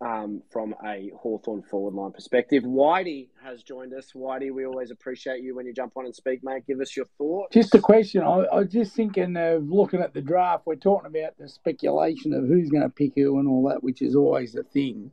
[0.00, 2.62] um, from a Hawthorn forward line perspective.
[2.62, 4.12] Whitey has joined us.
[4.14, 6.66] Whitey, we always appreciate you when you jump on and speak, mate.
[6.66, 7.52] Give us your thoughts.
[7.52, 8.22] Just a question.
[8.22, 10.66] I, I was just thinking of looking at the draft.
[10.66, 14.02] We're talking about the speculation of who's going to pick who and all that, which
[14.02, 15.10] is always a thing.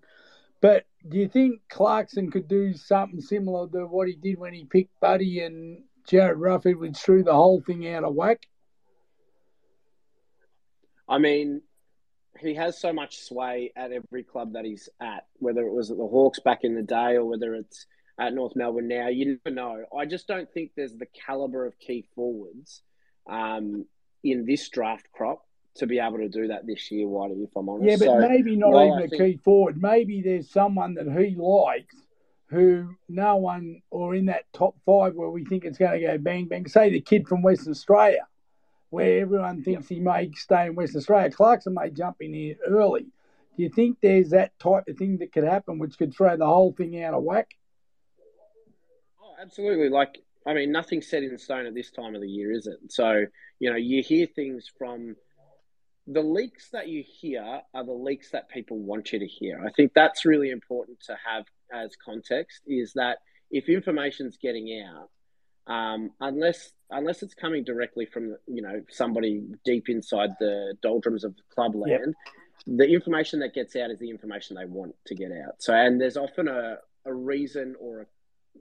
[0.62, 4.66] But do you think Clarkson could do something similar to what he did when he
[4.66, 8.48] picked Buddy and Jared Ruff Edwards threw the whole thing out of whack?
[11.08, 11.62] I mean,
[12.40, 15.98] he has so much sway at every club that he's at, whether it was at
[15.98, 17.86] the Hawks back in the day or whether it's
[18.20, 19.08] at North Melbourne now.
[19.10, 19.86] You never know.
[19.98, 22.82] I just don't think there's the caliber of key forwards
[23.28, 23.86] um,
[24.24, 27.68] in this draft crop to be able to do that this year, Whitey, if I'm
[27.68, 27.90] honest.
[27.90, 29.82] Yeah, but So, maybe not while even I a think- key forward.
[29.82, 31.96] Maybe there's someone that he likes
[32.48, 36.18] who no one, or in that top five where we think it's going to go
[36.18, 36.68] bang bang.
[36.68, 38.26] Say the kid from Western Australia,
[38.90, 41.32] where everyone thinks he may stay in Western Australia.
[41.32, 43.08] Clarkson may jump in here early.
[43.58, 46.46] Do you think there's that type of thing that could happen, which could throw the
[46.46, 47.50] whole thing out of whack?
[49.22, 49.90] Oh, absolutely.
[49.90, 52.78] Like, I mean, nothing's set in stone at this time of the year, is it?
[52.90, 53.26] So,
[53.60, 55.16] you know, you hear things from
[56.08, 59.64] the leaks that you hear are the leaks that people want you to hear.
[59.66, 63.20] I think that's really important to have as context is that
[63.50, 65.10] if information's getting out,
[65.74, 71.36] um, unless unless it's coming directly from you know somebody deep inside the doldrums of
[71.54, 72.14] club clubland,
[72.68, 75.56] the information that gets out is the information they want to get out.
[75.60, 78.06] So, and there's often a, a reason or a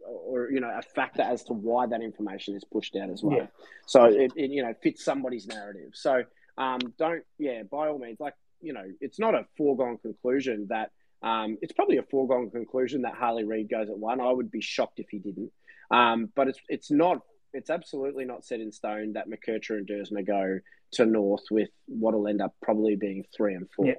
[0.07, 3.37] or you know a factor as to why that information is pushed out as well.
[3.37, 3.47] Yeah.
[3.87, 5.91] So it, it you know fits somebody's narrative.
[5.95, 6.23] So
[6.59, 10.91] um, don't yeah by all means like you know it's not a foregone conclusion that
[11.23, 14.21] um, it's probably a foregone conclusion that Harley Reid goes at one.
[14.21, 15.51] I would be shocked if he didn't.
[15.91, 17.21] Um, but it's it's not
[17.55, 20.59] it's absolutely not set in stone that McKercher and Duursma go
[20.93, 23.87] to North with what'll end up probably being three and four.
[23.87, 23.95] Yeah.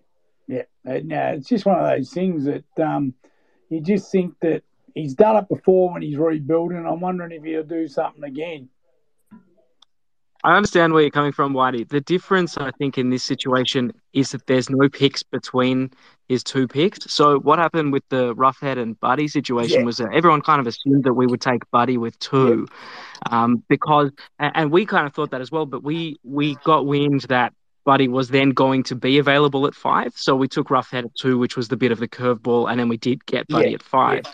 [0.48, 3.16] Yeah, uh, no, it's just one of those things that um,
[3.70, 4.62] you just think that
[4.94, 6.86] he's done it before when he's rebuilding.
[6.86, 8.70] I'm wondering if he'll do something again.
[10.46, 11.90] I understand where you're coming from, Whitey.
[11.90, 15.90] The difference, I think, in this situation is that there's no picks between
[16.30, 17.12] his two picks.
[17.12, 19.86] So what happened with the Roughead and Buddy situation Yeah.
[19.86, 22.68] was that everyone kind of assumed that we would take Buddy with two,
[23.32, 25.66] um, because and and we kind of thought that as well.
[25.66, 27.52] But we we got wind that
[27.84, 31.40] Buddy was then going to be available at five, so we took Roughead at two,
[31.40, 33.84] which was the bit of the curveball, and then we did get Buddy Yeah, at
[33.84, 34.26] five.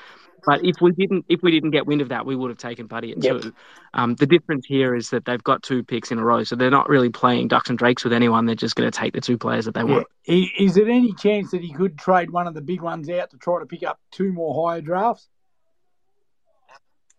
[0.46, 2.88] But if we didn't, if we didn't get wind of that, we would have taken
[2.88, 3.42] Buddy at Yep.
[3.42, 3.54] two.
[3.94, 6.72] Um, the difference here is that they've got two picks in a row, so they're
[6.72, 8.46] not really playing ducks and drakes with anyone.
[8.46, 10.04] They're just going to take the two players that they Yeah.
[10.04, 10.08] want.
[10.26, 13.38] Is there any chance that he could trade one of the big ones out to
[13.38, 15.28] try to pick up two more higher drafts?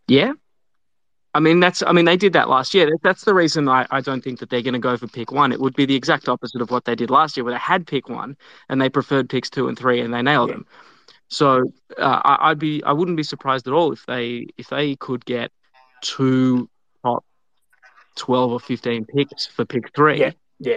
[0.08, 0.32] Yeah.
[1.34, 1.82] I mean, that's.
[1.82, 2.90] I mean, they did that last year.
[3.02, 5.50] That's the reason I, I don't think that they're going to go for pick one.
[5.50, 7.86] It would be the exact opposite of what they did last year, where they had
[7.86, 8.36] pick one
[8.68, 10.56] and they preferred picks two and three, and they nailed Yeah.
[10.56, 10.66] them.
[11.32, 12.82] So uh, I, I'd be.
[12.84, 15.50] I wouldn't be surprised at all if they if they could get
[16.02, 16.68] two
[17.02, 17.24] top
[18.16, 20.20] twelve or fifteen picks for pick three.
[20.20, 20.76] Yeah, yeah.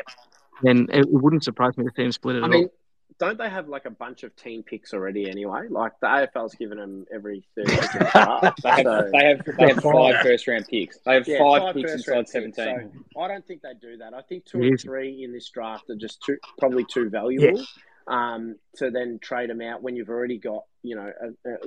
[0.63, 2.73] Then it, it wouldn't surprise me to see them split it I at mean, all.
[3.19, 5.67] don't they have like a bunch of team picks already anyway?
[5.69, 7.99] Like the AFL's given them every third pick in.
[7.99, 10.99] They have, So- they have, they have five first round picks.
[10.99, 12.53] They have Yeah, five, picks first inside round 17.
[12.93, 12.97] picks.
[13.13, 14.13] So I don't think they do that.
[14.13, 17.61] I think two or three in this draft are just too probably too valuable
[18.07, 21.57] um, to then trade them out when you've already got you know a, a,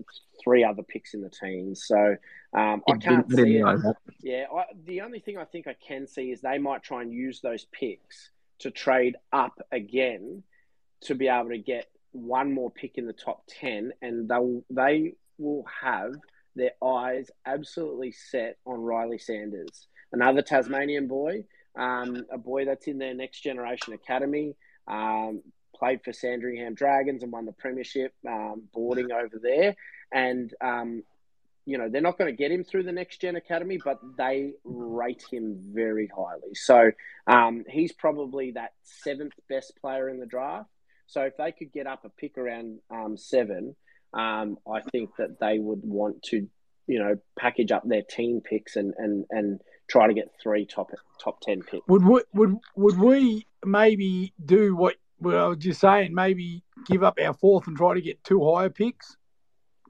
[0.43, 1.75] three other picks in the team.
[1.75, 2.17] So
[2.57, 3.97] um, I can't didn't- I didn't see it.
[4.23, 7.13] Yeah, I, the only thing I think I can see is they might try and
[7.13, 8.31] use those picks
[8.61, 10.43] to trade up again
[11.03, 15.15] to be able to get one more pick in the top ten, and they'll they
[15.39, 16.15] will have
[16.57, 21.45] their eyes absolutely set on Ryley Sanders, another Tasmanian boy,
[21.77, 24.57] um, a boy that's in their next generation academy.
[24.89, 25.43] Um,
[25.79, 29.77] played for Sandringham Dragons and won the premiership, um, boarding over there,
[30.13, 31.03] and um,
[31.69, 34.55] you know, they're not going to get him through the next gen academy, but they
[34.65, 36.55] rate him very highly.
[36.55, 36.93] So
[37.27, 40.71] um, he's probably that seventh best player in the draft.
[41.09, 43.77] So if they could get up a pick around um, seven,
[44.15, 46.49] um, I think that they would want to,
[46.87, 49.61] you know, package up their team picks and and and
[49.91, 50.91] try to get three top
[51.23, 51.87] top ten picks.
[51.87, 56.15] Would we, would would we maybe do what well, I was just saying?
[56.15, 59.17] Maybe give up our fourth and try to get two higher picks,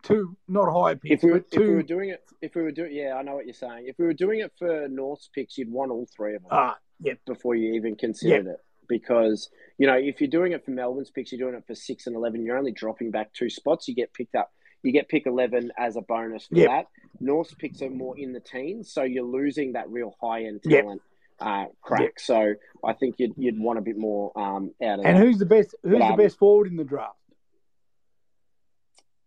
[0.02, 2.62] two not higher picks, If we, were, but if we were doing it, if we
[2.62, 3.84] were doing, yeah, I know what you're saying.
[3.86, 6.50] If we were doing it for North's picks, you'd want all three of them.
[6.52, 7.18] Ah, yep.
[7.26, 8.58] before you even considered it.
[8.88, 12.06] Because, you know, if you're doing it for Melbourne's picks, you're doing it for six
[12.06, 13.86] and 11, you're only dropping back two spots.
[13.86, 14.50] You get picked up.
[14.82, 16.68] You get pick 11 as a bonus for Yep.
[16.70, 16.86] that.
[17.20, 20.82] North's picks are more in the teens, so you're losing that real high end Yep.
[20.84, 21.02] talent
[21.40, 22.18] uh, crack.
[22.20, 25.22] So I think you'd, you'd want a bit more um, out of And that.
[25.22, 25.74] who's the best?
[25.82, 27.14] Who's But, the um, best forward in the draft?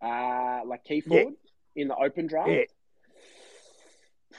[0.02, 1.26] Uh, like Key Yeah.
[1.76, 2.50] In the open draft?
[2.50, 2.64] Yeah.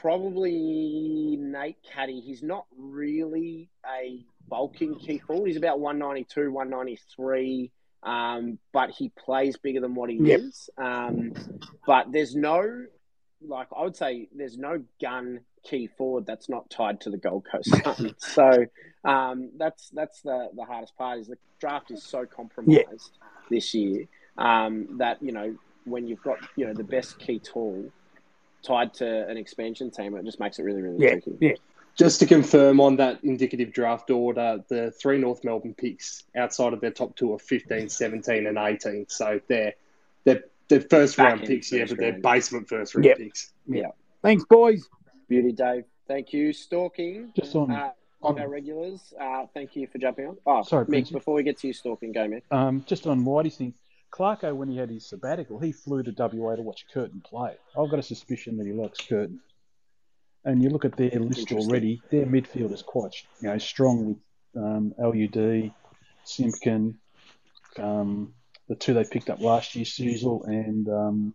[0.00, 2.20] Probably Nate Caddy.
[2.20, 5.46] He's not really a bulking key forward.
[5.46, 7.70] He's about 192, 193,
[8.02, 10.40] um, but he plays bigger than what he Yep.
[10.40, 10.70] is.
[10.76, 11.32] Um,
[11.86, 12.86] but there's no,
[13.40, 17.46] like, I would say there's no gun key forward that's not tied to the Gold
[17.50, 18.14] Coast Suns.
[18.18, 18.66] so
[19.04, 23.18] um, that's that's the, the hardest part is the draft is so compromised
[23.50, 24.06] this year
[24.38, 25.54] um, that, you know,
[25.84, 27.90] when you've got, you know, the best key tool
[28.62, 31.36] tied to an expansion team, it just makes it really, really Yeah, tricky.
[31.40, 31.52] yeah.
[31.98, 36.80] Just to confirm on that indicative draft order, the three North Melbourne picks outside of
[36.80, 39.06] their top two are 15, 17, and 18.
[39.08, 39.74] So they're,
[40.24, 42.22] they're, they're first Back round end picks, yeah, first but they're round.
[42.22, 43.18] basement first round Yep.
[43.18, 43.52] picks.
[43.66, 43.88] Yeah.
[44.22, 44.88] Thanks, boys.
[45.32, 45.84] Beauty, Dave.
[46.08, 46.52] Thank you.
[46.52, 47.32] Stalking.
[47.34, 49.14] Just on- uh, on- our regulars.
[49.18, 50.36] Uh, thank you for jumping on.
[50.44, 52.42] Oh, Sorry, Mick, before we get to you stalking, go, Mick.
[52.50, 53.72] Um, just on Whitey's thing,
[54.12, 57.56] Clarko, when he had his sabbatical, he flew to WA to watch Curtin play.
[57.78, 59.40] I've got a suspicion that he likes Curtin.
[60.44, 64.62] And you look at their list already, their midfield is quite you know strong with
[64.62, 65.72] um, LUD,
[66.24, 66.98] Simpkin,
[67.78, 68.34] um,
[68.68, 71.34] the two they picked up last year, Sheezel and um,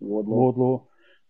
[0.00, 0.34] Wardlaw.
[0.34, 0.82] Wardlaw.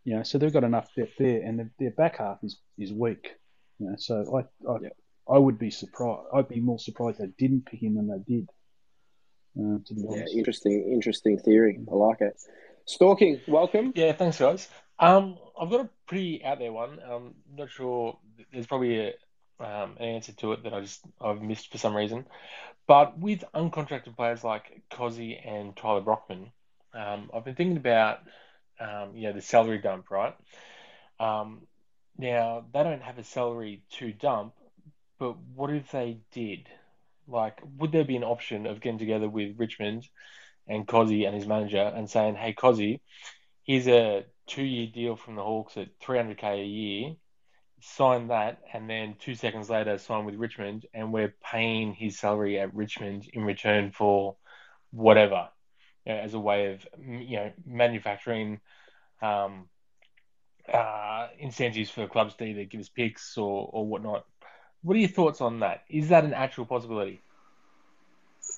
[0.04, 2.92] You know, so they've got enough depth there, and their, their back half is, is
[2.92, 3.30] weak.
[3.78, 6.26] You know, so I I, I would be surprised.
[6.34, 8.48] I'd be more surprised they didn't pick him than they did.
[9.58, 11.78] Uh, to be Yeah, interesting, interesting theory.
[11.90, 12.40] I like it.
[12.86, 13.92] Stalking, welcome.
[13.94, 14.68] Yeah, thanks, guys.
[14.98, 16.98] Um, I've got a pretty out there one.
[17.00, 18.18] I'm not sure.
[18.52, 19.08] There's probably a,
[19.60, 22.26] um, an answer to it that I just I've missed for some reason.
[22.86, 26.50] But with uncontracted players like Cozzy and Tyler Brockman,
[26.94, 28.20] um, I've been thinking about
[28.82, 30.34] um, you know the salary dump, right?
[31.20, 31.62] Um,
[32.18, 34.54] now they don't have a salary to dump,
[35.18, 36.68] but what if they did?
[37.28, 40.06] Like, would there be an option of getting together with Richmond
[40.66, 43.00] and Cozzy and his manager and saying, "Hey, Cozzy,
[43.64, 47.14] here's a two-year deal from the Hawks at 300k a year.
[47.80, 52.58] Sign that, and then two seconds later, sign with Richmond, and we're paying his salary
[52.60, 54.36] at Richmond in return for
[54.90, 55.48] whatever,
[56.06, 58.60] you know, as a way of you know manufacturing
[59.20, 59.68] um,
[60.72, 64.24] uh, incentives for clubs to either give us picks or, or whatnot.
[64.82, 65.84] What are your thoughts on that?
[65.88, 67.22] Is that an actual possibility?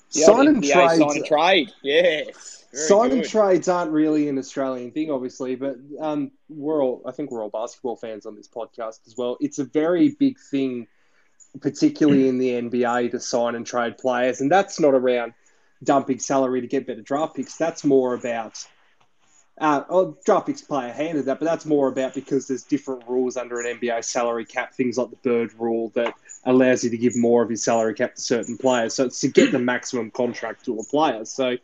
[0.09, 0.99] Sign and NBA trades.
[0.99, 1.71] Sign and trade.
[1.83, 2.65] Yes.
[2.73, 7.13] Very Sign and trades aren't really an Australian thing, obviously, but um, we're all, I
[7.13, 9.37] think we're all basketball fans on this podcast as well.
[9.41, 10.87] It's a very big thing,
[11.61, 14.41] particularly in the NBA, to sign and trade players.
[14.41, 15.35] And that's not around
[15.85, 17.57] dumping salary to get better draft picks.
[17.57, 18.67] That's more about,
[19.59, 22.65] uh, oh, draft picks play a hand in that, but that's more about because there's
[22.65, 26.15] different rules under an NBA salary cap, things like the Bird rule that
[26.45, 28.95] allows you to give more of your salary cap to certain players.
[28.95, 31.25] So it's to get the maximum contract to a player.
[31.25, 31.57] So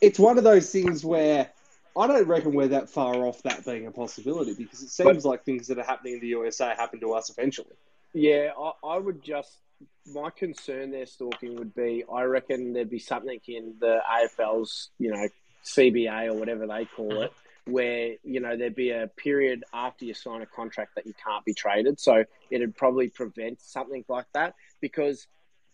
[0.00, 1.50] it's one of those things where
[1.96, 5.44] I don't reckon we're that far off that being a possibility because it seems like
[5.44, 7.74] things that are happening in the USA happen to us eventually.
[8.12, 9.58] Yeah, I, I would just.
[10.06, 15.10] My concern there, stalking, would be I reckon there'd be something in the AFL's, you
[15.10, 15.28] know,
[15.64, 17.32] CBA or whatever they call it,
[17.66, 21.44] where, you know, there'd be a period after you sign a contract that you can't
[21.44, 22.00] be traded.
[22.00, 25.26] So it'd probably prevent something like that because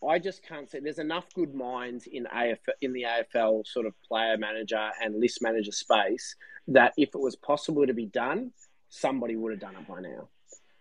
[0.06, 0.80] I just can't see.
[0.80, 5.40] There's enough good minds in AF in the AFL sort of player manager and list
[5.40, 6.36] manager space
[6.68, 8.52] that if it was possible to be done,
[8.88, 10.28] somebody would have done it by now.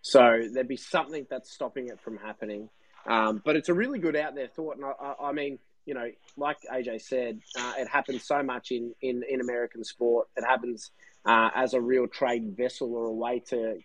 [0.02, 2.68] So there'd be something that's stopping it from happening.
[3.06, 5.94] Um, but it's a really good out there thought, and I, I, I mean, you
[5.94, 10.28] know, like AJ said, uh, it happens so much in in, in American sport.
[10.36, 10.90] It happens
[11.26, 13.78] uh, as a real trade vessel or a way to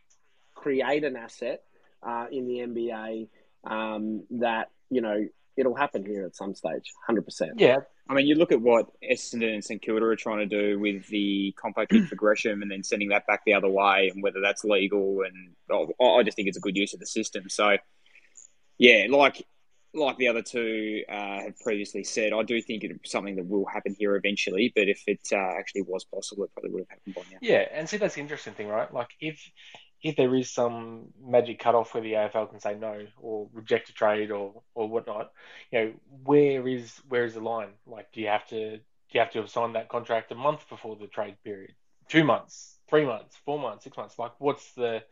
[0.56, 1.64] create an asset
[2.04, 3.28] uh, in the NBA
[3.66, 7.54] um, that you know it'll happen here at some stage, hundred percent.
[7.58, 7.78] Yeah.
[8.10, 11.06] I mean, you look at what Essendon and St Kilda are trying to do with
[11.08, 14.42] the compo pick for Gresham and then sending that back the other way and whether
[14.42, 15.22] that's legal.
[15.22, 15.56] And
[16.00, 17.50] oh, I just think it's a good use of the system.
[17.50, 17.78] So,
[18.80, 19.46] yeah, like
[19.94, 23.66] like the other two uh, have previously said, I do think it's something that will
[23.66, 24.72] happen here eventually.
[24.76, 27.38] But if it uh, actually was possible, it probably would have happened by now.
[27.42, 28.92] Yeah, and see that's the interesting thing, right?
[28.94, 29.40] Like if
[30.02, 33.94] if there is some magic cutoff where the AFL can say no or reject a
[33.94, 35.32] trade or or whatnot,
[35.72, 37.74] you know, where is where is the line?
[37.86, 40.70] Like, do you have to do you have to have signed that contract a month
[40.70, 41.74] before the trade period,
[42.08, 44.18] two months, three months, four months, six months?
[44.18, 45.04] Like, what's the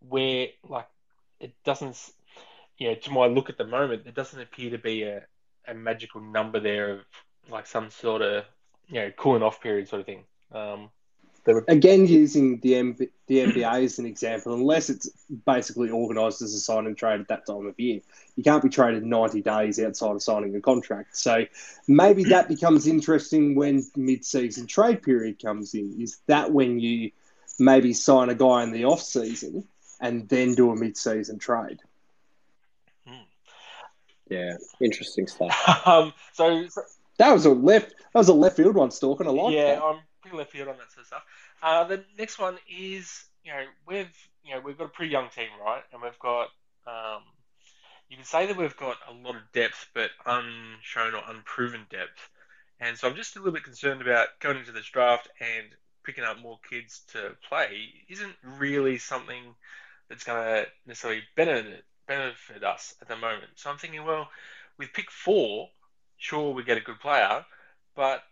[0.00, 0.48] where?
[0.68, 0.88] Like,
[1.38, 1.96] it doesn't.
[2.80, 5.22] Know, to my look at the moment, there doesn't appear to be a,
[5.66, 7.00] a magical number there of
[7.48, 8.44] like some sort of
[8.88, 10.24] you know cooling off period sort of thing.
[10.52, 10.90] Um,
[11.68, 15.08] Again, using the M- the NBA as an example, unless it's
[15.46, 18.00] basically organised as a sign and trade at that time of year,
[18.34, 21.16] you can't be traded 90 days outside of signing a contract.
[21.16, 21.44] So
[21.86, 26.00] maybe that becomes interesting when mid-season trade period comes in.
[26.00, 27.12] Is that when you
[27.60, 29.68] maybe sign a guy in the off season
[30.00, 31.78] and then do a mid-season trade?
[34.28, 35.54] Yeah, interesting stuff.
[35.86, 36.82] um, so, so
[37.18, 37.90] That was a left.
[38.12, 39.26] That was a left field one, Stalking.
[39.26, 39.82] I like yeah, that.
[39.82, 41.22] I'm pretty left field on that sort of stuff.
[41.62, 45.28] Uh, the next one is you know we've you know we've got a pretty young
[45.30, 45.82] team, right?
[45.92, 46.48] And we've got
[46.86, 47.22] um,
[48.08, 52.28] you can say that we've got a lot of depth, but unshown or unproven depth.
[52.80, 55.66] And so I'm just a little bit concerned about going into this draft and
[56.04, 59.54] picking up more kids to play isn't really something
[60.08, 63.50] that's going to necessarily benefit benefit us at the moment.
[63.56, 64.28] So I'm thinking, well,
[64.78, 65.68] with pick four,
[66.18, 67.44] sure we get a good player,
[67.94, 68.22] but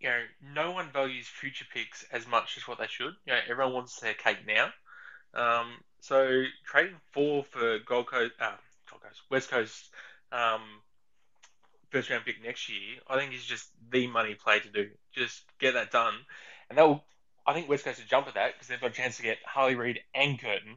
[0.00, 0.22] you know,
[0.54, 3.14] no one values future picks as much as what they should.
[3.26, 4.70] You know, everyone wants their cake now.
[5.34, 8.52] Um, so trading four for Gold Coast, uh,
[8.90, 9.90] Gold Coast, West Coast,
[10.32, 10.60] um,
[11.90, 14.90] first round pick next year, I think is just the money play to do.
[15.12, 16.14] Just get that done,
[16.68, 17.04] and that will.
[17.46, 19.38] I think West Coast will jump at that because they've got a chance to get
[19.46, 20.76] Harley Reid and Curtin,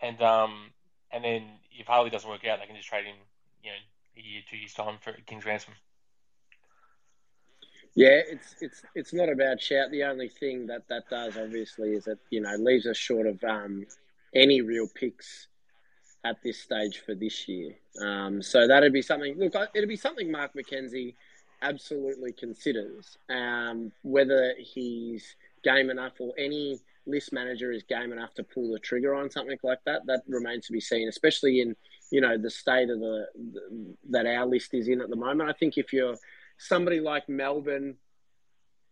[0.00, 0.70] and um,
[1.12, 3.16] and then if Harley doesn't work out, they can just trade him,
[3.62, 3.76] you know,
[4.16, 5.74] a year, two years time for King's ransom.
[7.94, 9.90] Yeah, it's it's it's not a bad shout.
[9.90, 13.42] The only thing that that does, obviously, is it you know leaves us short of
[13.44, 13.84] um,
[14.34, 15.48] any real picks
[16.24, 17.74] at this stage for this year.
[18.00, 19.38] Um, so that'd be something.
[19.38, 21.14] Look, it'd be something Mark McKenzie
[21.60, 23.18] absolutely considers.
[23.28, 28.78] Um, whether he's game enough or any list manager is game enough to pull the
[28.78, 31.08] trigger on something like that, that remains to be seen.
[31.08, 31.76] Especially in
[32.10, 35.48] you know the state of the, the that our list is in at the moment.
[35.48, 36.16] I think if you're
[36.58, 37.96] somebody like Melbourne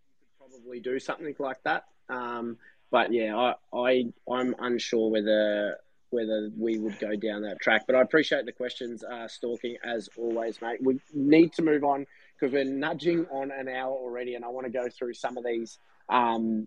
[0.08, 1.84] you could probably do something like that.
[2.08, 2.58] Um,
[2.90, 5.78] but yeah, I, I I'm unsure whether
[6.10, 7.82] whether we would go down that track.
[7.86, 10.80] But I appreciate the questions, uh, stalking as always, mate.
[10.82, 12.06] We need to move on
[12.38, 15.44] because we're nudging on an hour already, and I want to go through some of
[15.44, 16.66] these um,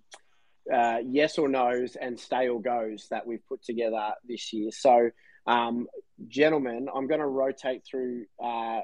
[0.72, 4.72] uh, yes or no's and stay or goes that we've put together this year.
[4.72, 5.10] So,
[5.46, 5.88] um,
[6.28, 8.82] gentlemen, I'm going to rotate through uh,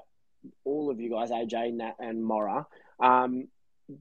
[0.65, 2.67] all of you guys, AJ, Nat, and Mora.
[3.01, 3.47] Um,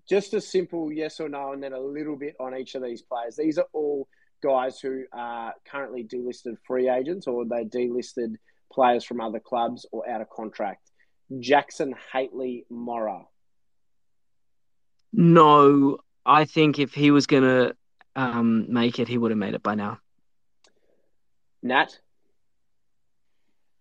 [0.08, 3.02] just a simple yes or no, and then a little bit on each of these
[3.02, 3.36] players.
[3.36, 4.08] These are all
[4.42, 8.34] guys who are currently delisted free agents or they delisted
[8.72, 10.90] players from other clubs or out of contract.
[11.40, 13.22] Jackson Hately Mora.
[15.12, 15.98] No,
[16.28, 17.74] I think if he was going to
[18.14, 19.98] um, make it, he would have made it by now.
[21.62, 21.98] Nat?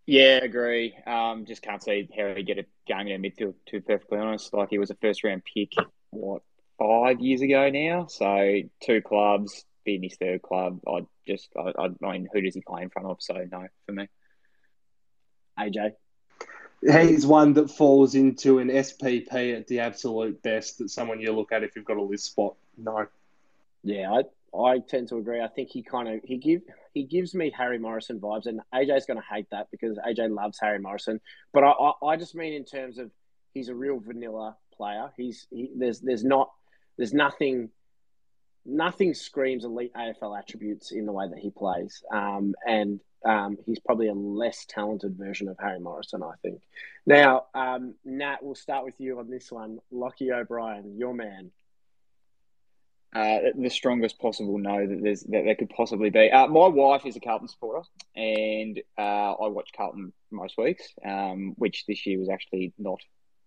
[0.05, 0.95] Yeah, agree.
[1.05, 4.53] Um, just can't see how he get a game in midfield, to be perfectly honest.
[4.53, 5.73] Like, he was a first round pick,
[6.11, 6.41] what,
[6.79, 8.07] five years ago now?
[8.07, 10.79] So, two clubs, being his third club.
[10.87, 13.17] I just, I, I mean, who does he play in front of?
[13.19, 14.07] So, no, for me.
[15.59, 15.91] AJ?
[16.81, 20.77] He's one that falls into an SPP at the absolute best.
[20.77, 22.55] That someone you look at if you've got a list spot.
[22.77, 23.07] No.
[23.83, 24.23] Yeah, I
[24.57, 25.41] I tend to agree.
[25.41, 26.61] I think he kind of he give
[26.93, 30.59] he gives me Harry Morrison vibes, and AJ's going to hate that because AJ loves
[30.61, 31.19] Harry Morrison.
[31.53, 33.11] But I, I, I just mean in terms of
[33.53, 35.11] he's a real vanilla player.
[35.17, 36.51] He's he, there's there's not
[36.97, 37.69] there's nothing
[38.65, 42.03] nothing screams elite AFL attributes in the way that he plays.
[42.11, 46.61] Um, and um, he's probably a less talented version of Harry Morrison, I think.
[47.05, 49.79] Now, um, Nat, we'll start with you on this one.
[49.91, 51.51] Lockie O'Brien, your man.
[53.13, 56.29] Uh, the strongest possible no that there's that there could possibly be.
[56.31, 61.53] Uh, my wife is a Carlton supporter, and uh, I watch Carlton most weeks, um,
[61.57, 62.99] which this year was actually not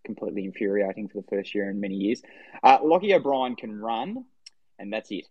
[0.04, 2.22] completely infuriating for the first year in many years.
[2.62, 4.24] Uh, Lockie O'Brien can run,
[4.78, 5.26] and that's it.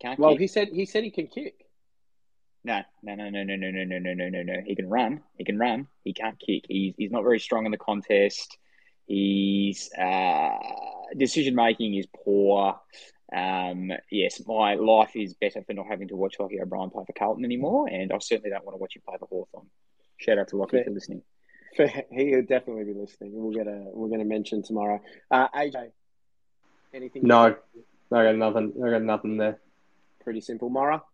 [0.00, 0.40] Can't well, kick.
[0.40, 1.65] he said he said he can kick.
[2.66, 4.60] No, no, no, no, no, no, no, no, no, no, no, no.
[4.66, 5.20] He can run.
[5.38, 5.86] He can run.
[6.02, 6.64] He can't kick.
[6.68, 8.58] He's he's not very strong in the contest.
[9.06, 10.58] He's uh,
[11.16, 12.80] decision making is poor.
[13.32, 17.12] Um, yes, my life is better for not having to watch Lockie O'Brien play for
[17.12, 19.66] Carlton anymore, and I certainly don't want to watch him play for Hawthorn.
[20.16, 21.22] Shout out to Lockie for listening.
[21.76, 23.30] He'll definitely be listening.
[23.32, 25.00] We'll get a we're going to mention tomorrow.
[25.30, 25.92] Uh, AJ,
[26.92, 27.22] anything?
[27.22, 27.54] No,
[28.10, 28.72] I got nothing.
[28.84, 29.60] I got nothing there.
[30.24, 31.04] Pretty simple, Mora.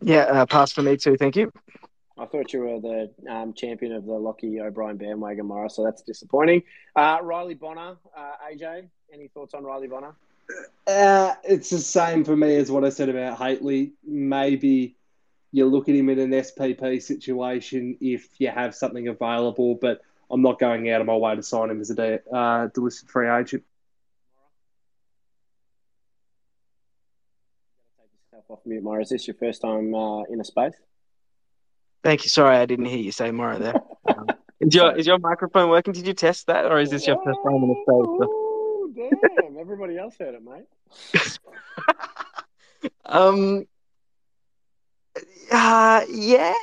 [0.00, 1.16] Yeah, uh, pass for me too.
[1.16, 1.52] Thank you.
[2.18, 6.02] I thought you were the um, champion of the Lockie O'Brien bandwagon, Mara, so that's
[6.02, 6.62] disappointing.
[6.94, 10.14] Uh, Riley Bonner, uh, AJ, any thoughts on Riley Bonner?
[10.86, 13.92] Uh, it's the same for me as what I said about Hately.
[14.06, 14.96] Maybe
[15.52, 20.42] you look at him in an SPP situation if you have something available, but I'm
[20.42, 23.28] not going out of my way to sign him as a de- uh, delisted free
[23.28, 23.62] agent.
[28.52, 29.02] Off mute, Mara.
[29.02, 30.74] Is this your first time uh, in a space?
[32.04, 32.30] Thank you.
[32.30, 33.80] Sorry, I didn't hear you say Mara there.
[34.06, 34.26] Um,
[34.60, 35.92] is your is your microphone working?
[35.92, 38.28] Did you test that, or is this your first time in a space?
[38.28, 39.58] Oh, damn!
[39.58, 40.66] Everybody else heard it, mate.
[43.06, 43.66] um.
[45.50, 46.54] Uh, yeah,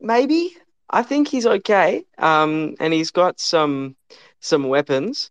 [0.00, 0.54] maybe.
[0.88, 2.04] I think he's okay.
[2.18, 3.96] Um, and he's got some
[4.40, 5.30] some weapons.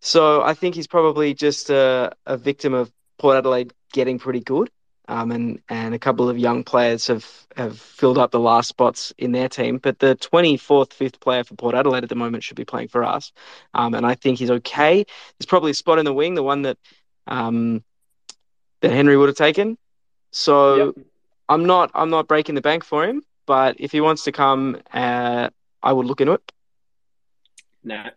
[0.00, 4.70] So I think he's probably just a, a victim of Port Adelaide getting pretty good.
[5.08, 7.26] Um, and and a couple of young players have,
[7.56, 9.78] have filled up the last spots in their team.
[9.78, 13.02] But the 24th, fifth player for Port Adelaide at the moment should be playing for
[13.02, 13.32] us.
[13.74, 15.04] Um, and I think he's okay.
[15.38, 16.78] There's probably a spot in the wing, the one that
[17.26, 17.82] um,
[18.80, 19.76] that Henry would have taken.
[20.30, 21.06] So yep.
[21.48, 23.22] I'm not I'm not breaking the bank for him.
[23.44, 25.50] But if he wants to come, uh,
[25.82, 26.52] I would look into it.
[27.82, 28.10] No,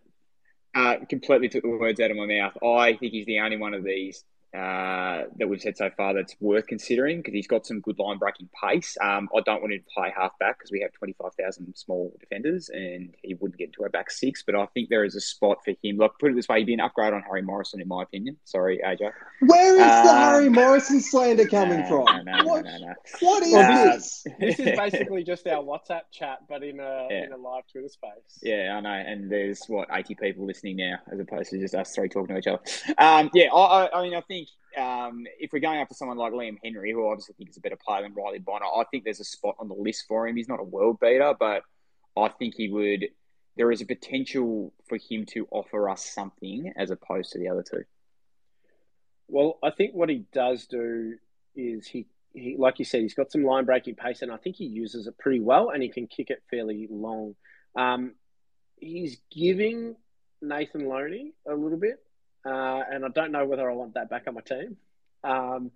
[0.75, 2.55] uh, completely took the words out of my mouth.
[2.63, 4.23] I think he's the only one of these
[4.55, 8.17] uh, that we've said so far that's worth considering because he's got some good line
[8.17, 8.97] breaking pace.
[9.01, 13.13] Um, I don't want him to play halfback because we have 25,000 small defenders and
[13.21, 14.43] he wouldn't get into our back six.
[14.43, 15.97] But I think there is a spot for him.
[15.97, 18.37] Look, put it this way, he'd be an upgrade on Harry Morrison, in my opinion.
[18.45, 19.11] Sorry, AJ.
[19.41, 22.25] Where is the um, Harry Morrison slander coming no, from?
[22.25, 24.27] No, no, what, no, no, what is uh, this?
[24.39, 27.25] This is basically just our WhatsApp chat, but in a, yeah.
[27.25, 28.39] in a live Twitter space.
[28.43, 28.89] Yeah, I know.
[28.89, 32.39] And there's, what, 80 people listening now as opposed to just us three talking to
[32.39, 32.61] each other.
[32.97, 34.44] Um, yeah, I, I, I mean, I think
[34.77, 37.61] um, if we're going after someone like Liam Henry, who I obviously think is a
[37.61, 40.35] better player than Riley Bonner, I think there's a spot on the list for him.
[40.35, 41.63] He's not a world beater, but
[42.17, 43.05] I think he would.
[43.57, 47.63] There is a potential for him to offer us something as opposed to the other
[47.63, 47.83] two.
[49.27, 51.15] Well, I think what he does do
[51.55, 54.57] is he, he like you said, he's got some line breaking pace, and I think
[54.57, 57.35] he uses it pretty well, and he can kick it fairly long.
[57.75, 58.15] Um,
[58.77, 59.95] he's giving
[60.41, 62.04] Nathan Lonie a little bit
[62.45, 64.77] uh, and I don't know whether I want that back on my team.
[65.23, 65.71] Um,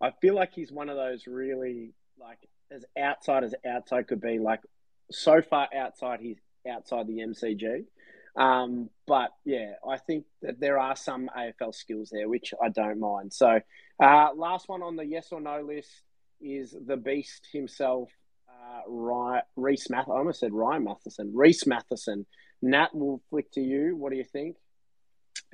[0.00, 2.38] I feel like he's one of those really like
[2.70, 4.38] as outside as outside could be.
[4.38, 4.60] Like
[5.10, 7.84] so far outside, he's outside the MCG.
[8.36, 12.98] Um, but yeah, I think that there are some AFL skills there which I don't
[13.00, 13.32] mind.
[13.32, 13.60] So
[14.00, 16.02] Uh, last one on the yes or no list
[16.40, 18.10] is the beast himself,
[18.48, 20.08] uh, Reese Math.
[20.08, 21.32] I almost said Ryan Matheson.
[21.32, 22.26] Rhys Mathieson.
[22.60, 23.96] Nat will flick to you.
[23.96, 24.56] What do you think?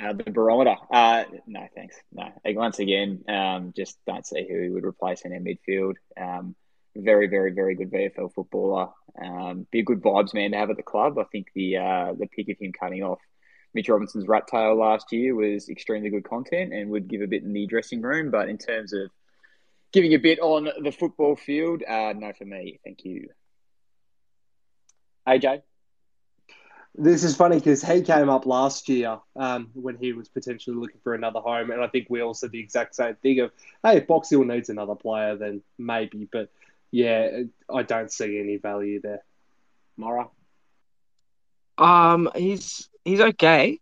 [0.00, 0.76] Uh, the barometer.
[0.90, 1.96] Uh, no, thanks.
[2.12, 2.32] No.
[2.46, 5.94] Once again, um, just don't see who he would replace in our midfield.
[6.18, 6.54] Um,
[6.96, 8.88] very, very, very good VFL footballer.
[9.22, 11.18] Um, be a good vibes man to have at the club.
[11.18, 13.18] I think the uh, the pick of him cutting off
[13.74, 17.42] Mitch Robinson's rat tail last year was extremely good content and would give a bit
[17.42, 18.30] in the dressing room.
[18.30, 19.10] But in terms of
[19.92, 22.80] giving a bit on the football field, uh, no for me.
[22.84, 23.28] Thank you.
[25.28, 25.62] AJ?
[26.96, 31.00] This is funny because he came up last year um, when he was potentially looking
[31.04, 33.98] for another home, and I think we all said the exact same thing of, "Hey,
[33.98, 36.50] if Box Hill needs another player, then maybe." But
[36.90, 39.22] yeah, I don't see any value there.
[39.96, 40.28] Mara?
[41.78, 43.78] Um, he's he's okay.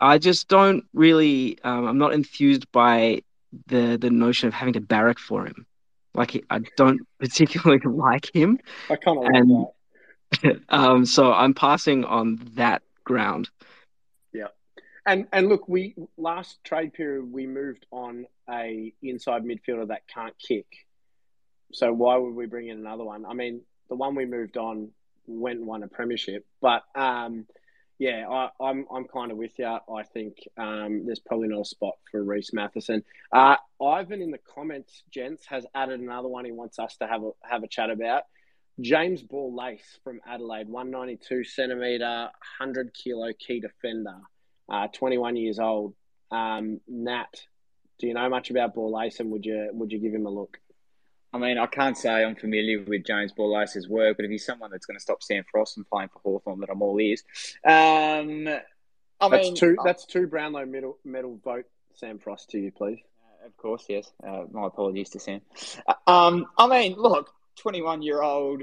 [0.00, 1.58] I just don't really.
[1.62, 3.22] Um, I'm not enthused by
[3.66, 5.66] the the notion of having to barrack for him.
[6.14, 8.58] Like I don't particularly like him,
[8.90, 9.72] I kind of like and that.
[10.68, 13.48] um, so I'm passing on that ground.
[14.32, 14.48] Yeah.
[15.06, 20.34] And and look, we last trade period we moved on a inside midfielder that can't
[20.38, 20.66] kick.
[21.72, 23.26] So why would we bring in another one?
[23.26, 24.90] I mean, the one we moved on
[25.26, 27.46] went and won a premiership, but um,
[27.98, 29.66] yeah, I, I'm I'm kind of with you.
[29.66, 33.02] I think um, there's probably not a spot for Rhys Mathieson.
[33.32, 37.22] Uh, Ivan in the comments, gents, has added another one he wants us to have
[37.22, 38.24] a have a chat about.
[38.80, 44.18] James Borlase from Adelaide, 192 centimetre, 100 kilo key defender,
[44.68, 45.94] uh, 21 years old.
[46.30, 47.42] Um, Nat,
[47.98, 50.30] do you know much about Ball Lace and would you would you give him a
[50.30, 50.58] look?
[51.32, 54.70] I mean, I can't say I'm familiar with James Borlase's work, but if he's someone
[54.70, 57.24] that's going to stop Sam Frost from playing for Hawthorn, that I'm all ears.
[57.64, 58.48] Um,
[59.20, 59.76] I that's mean, two.
[59.84, 61.66] That's two Brownlow medal medal vote.
[61.94, 63.00] Sam Frost to you, please.
[63.44, 64.10] Of course, yes.
[64.26, 65.40] Uh, my apologies to Sam.
[65.86, 68.62] Uh, Um, I mean, look, 21 year old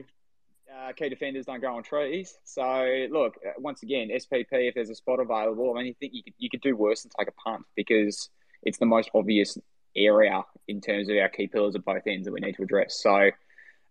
[0.74, 2.38] uh, key defenders don't grow on trees.
[2.44, 6.14] So, look, uh, once again, SPP, if there's a spot available, I mean, you think
[6.14, 8.30] you could, you could do worse than take a punt because
[8.64, 9.58] it's the most obvious
[9.96, 13.00] area in terms of our key pillars at both ends that we need to address.
[13.02, 13.32] So,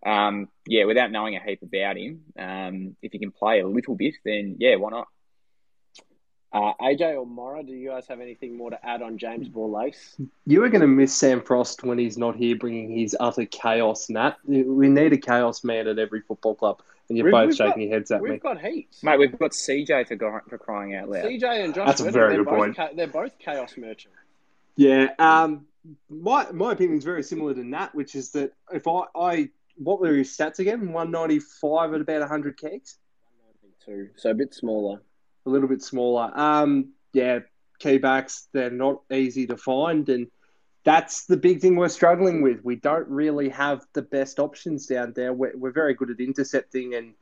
[0.05, 3.95] um, yeah, without knowing a heap about him, um, if he can play a little
[3.95, 5.07] bit, then yeah, why not?
[6.53, 9.97] Uh, AJ or Mora, do you guys have anything more to add on James Borlase?
[10.47, 14.11] You are going to miss Sam Frost when he's not here bringing his utter chaos,
[14.11, 14.37] Nat.
[14.47, 17.67] We need a chaos man at every football club, and you're We've- both we've got-
[17.69, 18.39] shaking your heads at We've me.
[18.39, 19.03] got heaps.
[19.03, 21.25] Mate, we've got CJ for, go- for crying out loud.
[21.25, 21.87] CJ and Josh.
[21.87, 22.77] That's a very they're good both point.
[22.77, 24.19] cha- they're both chaos merchants.
[24.77, 25.67] Yeah, um,
[26.11, 30.01] my my opinion is very similar to Nat, which is that if I, I what
[30.01, 30.93] were his stats again?
[30.93, 32.99] One ninety five at about hundred kegs,
[33.85, 35.01] Two, so a bit smaller.
[35.47, 36.31] A little bit smaller.
[36.35, 37.41] Um, yeah,
[37.79, 40.31] key backs they're not easy to find, and
[40.85, 42.65] that's the big thing we're struggling with.
[42.65, 45.33] We don't really have the best options down there.
[45.33, 47.15] We're, we're very good at intercepting and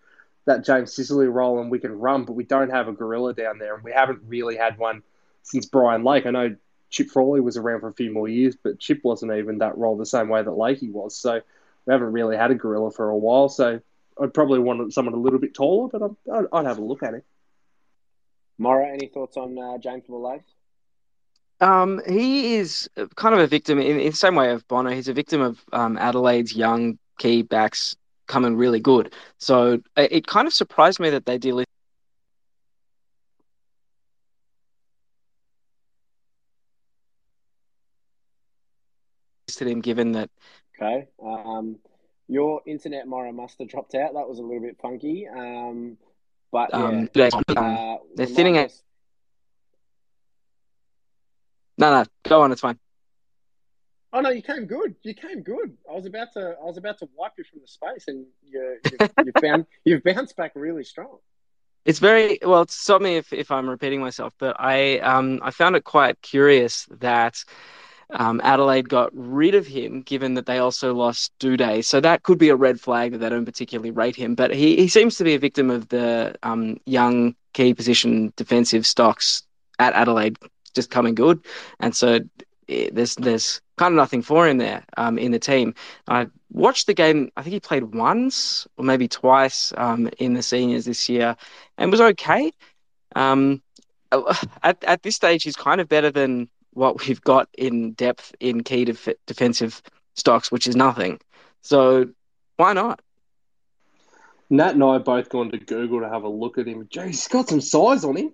[0.47, 3.59] that James Sicily role, and we can run, but we don't have a gorilla down
[3.59, 5.03] there, and we haven't really had one
[5.43, 6.27] since Brian Lake.
[6.27, 6.57] I know
[6.91, 9.97] Chip Frawley was around for a few more years, but Chip wasn't even that role
[9.97, 11.17] the same way that Lakey was.
[11.17, 11.41] So
[11.87, 13.49] we haven't really had a gorilla for a while.
[13.49, 13.81] So
[14.21, 17.03] I'd probably want someone a little bit taller, but I'd, I'd, I'd have a look
[17.03, 17.25] at it.
[18.61, 20.43] Mora, any thoughts on uh, James Borlase?
[21.63, 24.91] Um, he is kind of a victim in, in the same way of Bono.
[24.91, 27.97] He's a victim of um, Adelaide's young key backs
[28.27, 29.15] coming really good.
[29.39, 31.65] So it, it kind of surprised me that they delisted
[39.59, 40.29] him, given that
[40.81, 41.09] Okay.
[41.23, 41.79] Um,
[42.29, 44.15] your internet, Mora, must have dropped out.
[44.15, 45.27] That was a little bit funky.
[45.29, 45.97] Um,
[46.53, 48.73] but yeah, um, they- um, uh, they're remind thinning out.
[51.79, 52.53] No, no, go on.
[52.53, 52.79] It's fine.
[54.13, 54.97] Oh no, you came good.
[55.03, 55.77] You came good.
[55.89, 58.77] I was about to, I was about to wipe you from the space, and you,
[58.91, 61.19] you, you found, you've bounced back really strong.
[61.85, 62.67] It's very well.
[62.69, 66.87] Stop me if, if I'm repeating myself, but I um I found it quite curious
[67.01, 67.43] that
[68.13, 71.85] um, Adelaide got rid of him, given that they also lost Doedee.
[71.85, 74.35] So that could be a red flag that they don't particularly rate him.
[74.35, 78.87] But he, he seems to be a victim of the um, young key position defensive
[78.87, 79.43] stocks
[79.79, 80.39] at Adelaide
[80.75, 81.45] just coming good,
[81.81, 82.21] and so
[82.69, 85.75] eh, there's there's kind of nothing for him there um, in the team.
[86.07, 87.31] I watched the game.
[87.37, 91.37] I think he played once or maybe twice um, in the seniors this year,
[91.79, 92.53] and was okay.
[93.17, 93.63] Um,
[94.63, 98.63] at at this stage, he's kind of better than what we've got in depth in
[98.63, 99.83] key def- defensive
[100.15, 101.21] stocks, which is nothing.
[101.63, 102.07] So
[102.57, 103.01] why not?
[104.49, 106.87] Nat and I have both gone to Google to have a look at him.
[106.87, 108.33] Jeez, he's got some size on him.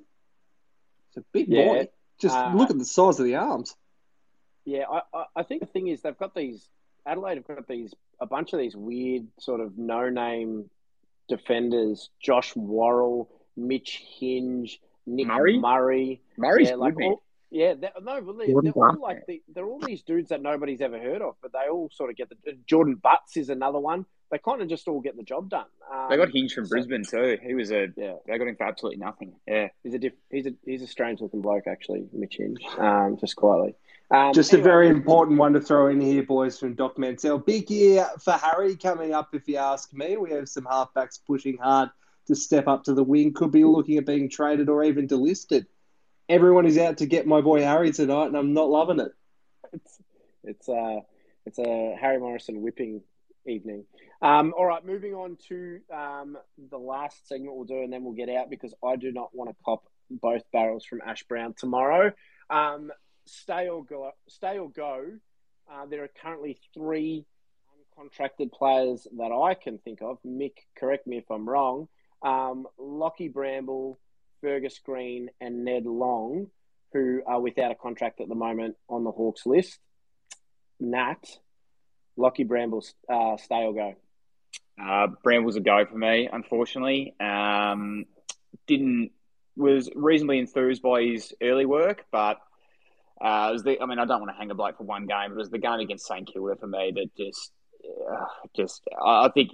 [1.09, 1.89] It's a big Yeah, boy.
[2.21, 3.77] Just uh, look at the size of the arms.
[4.65, 6.67] Yeah, I, I, I think the thing is they've got these
[7.07, 10.69] Adelaide have got these a bunch of these weird sort of no name
[11.29, 15.59] defenders: Josh Worrell, Mitch Hinge, Nick Murray?
[15.59, 16.23] Murray.
[16.37, 19.43] Murray's yeah, like good, all, yeah, they're, no, but they, Jordan they're all like the,
[19.55, 22.28] they're all these dudes that nobody's ever heard of, but they all sort of get
[22.28, 22.36] the
[22.66, 24.06] Jordan Butts is another one.
[24.31, 25.66] They kind of just all get the job done.
[25.93, 27.39] Um, They got Hinge from so- Brisbane too.
[27.40, 29.35] He was a Yeah, they got him for absolutely nothing.
[29.47, 29.68] Yeah.
[29.85, 32.59] he's a diff, he's a he's a strange looking bloke actually, Mitch Hinge.
[32.78, 33.77] Um, just quietly.
[34.10, 37.39] Um, Just a very important one to throw in here, boys, from Doc Mansell.
[37.39, 40.16] Big year for Harry coming up, if you ask me.
[40.16, 41.90] We have some halfbacks pushing hard
[42.28, 43.32] to step up to the wing.
[43.32, 45.66] Could be looking at being traded or even delisted.
[46.28, 49.12] Everyone is out to get my boy Harry tonight, and I'm not loving it.
[49.73, 50.03] it's
[50.44, 51.03] it's a
[51.44, 53.03] it's a Harry Morrison whipping
[53.47, 53.85] evening.
[54.23, 56.36] Um, all right, moving on to um,
[56.70, 59.51] the last segment we'll do, and then we'll get out because I do not want
[59.51, 62.12] to cop both barrels from Ash Brown tomorrow.
[62.51, 62.90] Um,
[63.27, 64.11] stay or go.
[64.28, 65.05] Stay or go.
[65.70, 67.27] Uh, there are currently three
[67.98, 70.19] uncontracted players that I can think of.
[70.27, 71.89] Mick, correct me if I'm wrong.
[72.23, 73.98] Um, Lockie Bramble,
[74.47, 76.47] Fergus Green, and Ned Long,
[76.93, 79.77] who are without a contract at the moment on the Hawks list.
[80.78, 81.18] Nat,
[82.16, 83.94] Lockie Bramble, uh, stay or go.
[84.81, 87.12] Uh, Bramble's a go for me, unfortunately.
[87.18, 88.05] Um,
[88.68, 89.10] didn't
[89.56, 92.36] was reasonably enthused by his early work, but
[93.20, 93.82] uh, was the.
[93.82, 95.31] I mean, I don't want to hang a bloke for one game.
[95.31, 97.51] But it was the game against St Kilda for me that just,
[97.85, 98.82] uh, just.
[99.05, 99.51] I I think.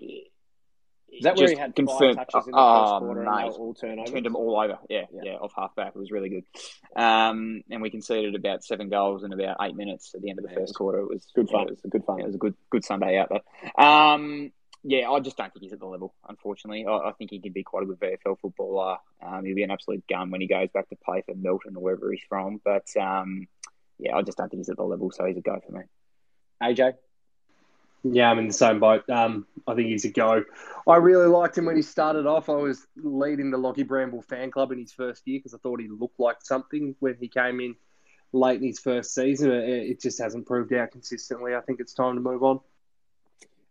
[1.13, 3.45] Is that where he had confirmed- five touches in the oh, first quarter and mate.
[3.47, 4.11] were all turnovers?
[4.11, 4.79] Turned them all over.
[4.89, 5.21] Yeah, Yeah.
[5.25, 5.93] yeah, off half back.
[5.95, 6.45] It was really good.
[6.97, 10.45] Um, and we conceded about seven goals in about eight minutes at the end of
[10.47, 11.01] the Yeah, first quarter.
[11.01, 11.61] It was good fun.
[11.61, 12.21] yeah, it was a good fun.
[12.21, 13.85] It was a good good Sunday out there.
[13.87, 14.53] Um,
[14.85, 16.13] yeah, I just don't think he's at the level.
[16.29, 18.97] Unfortunately, I, I think he can be quite a good VFL footballer.
[19.25, 21.83] Um, he'll be an absolute gun when he goes back to play for Milton or
[21.83, 22.61] wherever he's from.
[22.65, 23.47] But um,
[23.99, 25.11] yeah, I just don't think he's at the level.
[25.13, 25.83] So he's a go for me.
[26.63, 26.95] AJ?
[28.05, 29.09] Yeah, I'm in the same boat.
[29.09, 30.45] Um, I think he's a go.
[30.89, 32.49] I really liked him when he started off.
[32.49, 35.81] I was leading the Lockie Bramble fan club in his first year because I thought
[35.81, 37.77] he looked like something when he came in
[38.33, 39.53] late in his first season.
[39.53, 41.55] It, it just hasn't proved out consistently.
[41.55, 42.61] I think it's time to move on.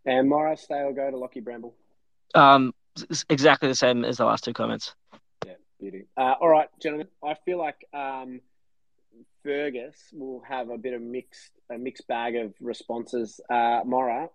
[0.06, 1.74] And Morris, stay or go to Lockie Bramble?
[2.34, 2.72] Um,
[3.28, 4.94] exactly the same as the last two comments.
[5.46, 6.06] Yeah, beauty.
[6.16, 7.08] Uh, all right, gentlemen.
[7.22, 8.40] I feel like um,
[9.42, 13.40] Fergus will have a bit of mixed a mixed bag of responses.
[13.48, 14.28] Uh, Mora,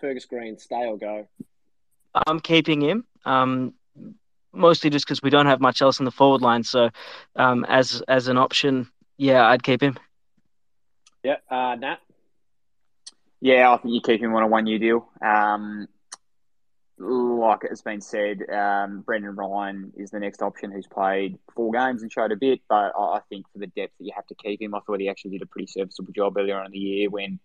[0.00, 1.26] Fergus Green, stay or go?
[2.26, 3.04] I'm keeping him.
[3.24, 3.74] Um,
[4.52, 6.62] mostly just because we don't have much else in the forward line.
[6.62, 6.90] So,
[7.36, 9.98] um, as as an option, yeah, I'd keep him.
[11.22, 11.98] Yeah, uh, Nat.
[13.40, 15.08] Yeah, I think you keep him on a one year deal.
[15.22, 15.88] Um,
[17.00, 22.02] like it's been said, um, Brandon Ryan is the next option who's played four games
[22.02, 24.60] and showed a bit, but I, think for the depth that you have to keep
[24.60, 27.08] him, I thought he actually did a pretty serviceable job earlier on in the year
[27.08, 27.40] when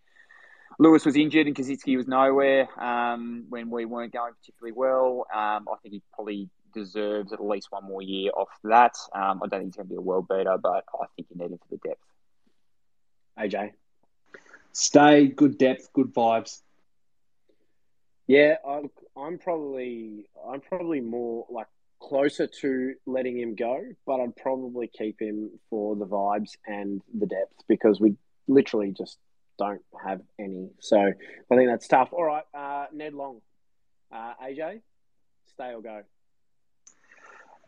[0.77, 5.25] Lewis was injured and Koschitzke was nowhere, um, when we weren't going particularly well.
[5.33, 8.95] Um, I think he probably deserves at least one more year off that.
[9.13, 11.37] Um, I don't think he's going to be a world beater, but I think you
[11.37, 12.01] need him for the depth.
[13.39, 13.71] AJ.
[14.73, 16.61] Stay, good depth, good vibes.
[18.27, 21.67] Yeah, I'm, I'm probably I'm probably more like
[21.99, 27.27] closer to letting him go, but I'd probably keep him for the vibes and the
[27.27, 28.15] depth because we
[28.47, 29.17] literally just
[29.57, 30.69] don't have any.
[30.79, 32.09] So I think that's tough.
[32.11, 33.41] All right, uh, Ned Long,
[34.11, 34.81] uh, AJ,
[35.45, 36.01] stay or go?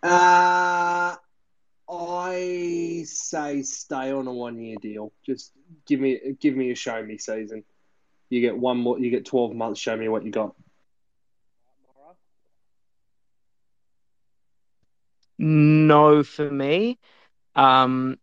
[0.03, 1.15] Uh,
[1.89, 5.11] I say stay on a one year deal.
[5.25, 5.51] Just
[5.88, 7.63] give me give me a show me season.
[8.29, 8.99] You get one more.
[8.99, 9.79] You get twelve months.
[9.79, 10.55] Show me what you got.
[15.39, 16.97] No, for me.
[17.55, 18.17] Um,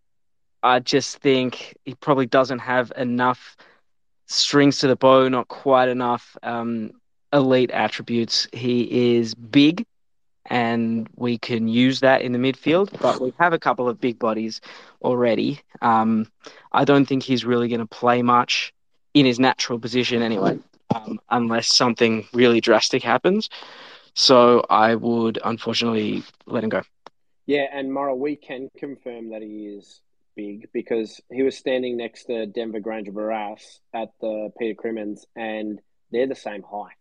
[0.62, 3.56] I just think he probably doesn't have enough
[4.26, 6.92] strings to the bow, not quite enough um,
[7.32, 8.48] elite attributes.
[8.52, 9.86] He is big,
[10.46, 14.18] and we can use that in the midfield, but we have a couple of big
[14.18, 14.60] bodies
[15.02, 15.60] already.
[15.82, 16.26] Um,
[16.72, 18.73] I don't think he's really going to play much
[19.14, 20.58] in his natural position anyway,
[20.94, 23.48] um, unless something really drastic happens.
[24.14, 26.82] So I would unfortunately let him go.
[27.46, 30.00] Yeah, and Mora, we can confirm that he is
[30.36, 35.80] big because he was standing next to Denver Grainger-Barras at the Peter Crimmins, and
[36.10, 36.92] they're the same height.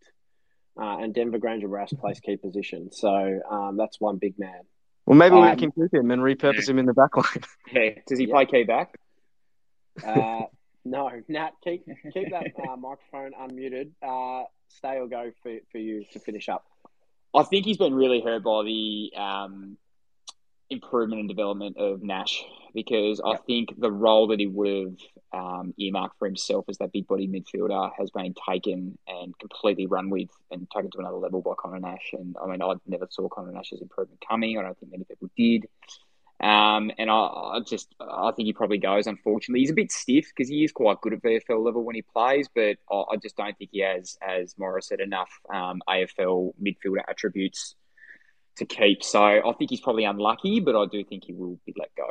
[0.76, 4.60] Uh, and Denver Grainger-Barras plays key position, so um, that's one big man.
[5.06, 7.44] Well, maybe we Um, can keep him and repurpose him in the back line.
[7.72, 8.32] Yeah, does he Yeah.
[8.34, 8.98] play key back?
[10.04, 10.46] Uh,
[10.84, 13.90] no, Nat, keep keep that uh, microphone unmuted.
[14.02, 16.64] Uh, stay or go for, for you to finish up.
[17.34, 19.76] I think he's been really hurt by the um,
[20.70, 22.44] improvement and development of Nash
[22.74, 25.00] because I think the role that he would
[25.32, 29.86] have um, earmarked for himself as that big body midfielder has been taken and completely
[29.86, 32.10] run with and taken to another level by Conor Nash.
[32.12, 34.58] And I mean, I never saw Conor Nash's improvement coming.
[34.58, 35.66] I don't think many people did.
[36.40, 39.06] Um, and I, I, just, I think he probably goes.
[39.06, 42.02] Unfortunately, he's a bit stiff because he is quite good at VFL level when he
[42.02, 46.52] plays, but I, I just don't think he has, as Morris said, enough um, AFL
[46.62, 47.76] midfielder attributes
[48.56, 49.02] to keep.
[49.02, 52.08] So I think he's probably unlucky, but I do think he will be let go.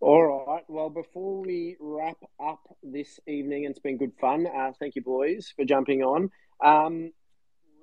[0.00, 0.64] All right.
[0.66, 4.46] Well, before we wrap up this evening, it's been good fun.
[4.46, 6.30] Uh, thank you, boys, for jumping on.
[6.64, 7.12] Um,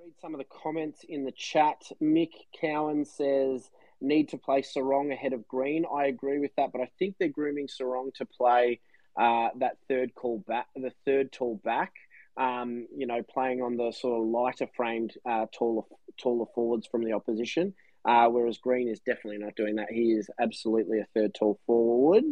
[0.04, 1.78] read some of the comments in the chat.
[2.02, 3.70] Mick Cowan says
[4.02, 5.86] need to play Serong ahead of Green.
[5.94, 8.80] I agree with that, but I think they're grooming Serong to play
[9.20, 11.94] uh, that third call back, the third tall back.
[12.38, 15.84] Um, you know, playing on the sort of lighter framed, uh, taller,
[16.18, 17.74] taller forwards from the opposition.
[18.06, 19.92] Uh, whereas Green is definitely not doing that.
[19.92, 22.24] He is absolutely a third tall forward.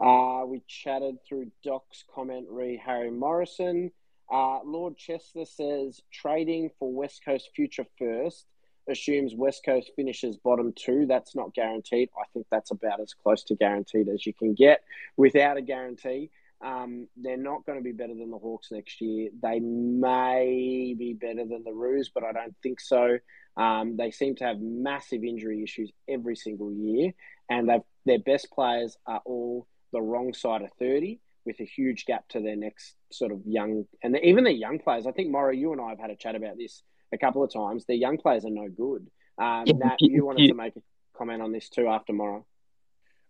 [0.00, 3.90] Uh, we chatted through Doc's comment re Harry Morrison.
[4.32, 8.46] Uh, Lord Chester says trading for West Coast future first
[8.88, 11.06] assumes West Coast finishes bottom two.
[11.06, 12.10] That's not guaranteed.
[12.18, 14.82] I think that's about as close to guaranteed as you can get
[15.16, 16.30] without a guarantee.
[16.64, 19.30] Um, they're not going to be better than the Hawks next year.
[19.42, 23.18] They may be better than the Roos, but I don't think so.
[23.56, 27.12] Um, they seem to have massive injury issues every single year,
[27.50, 32.06] and they've, their best players are all the wrong side of 30 with a huge
[32.06, 35.06] gap to their next sort of young, and even their young players.
[35.06, 36.82] I think, Morrow, you and I have had a chat about this
[37.12, 37.84] a couple of times.
[37.84, 39.06] Their young players are no good.
[39.38, 40.82] Um, yeah, Nat, you, you wanted you, to make a
[41.16, 42.46] comment on this too after Morrow.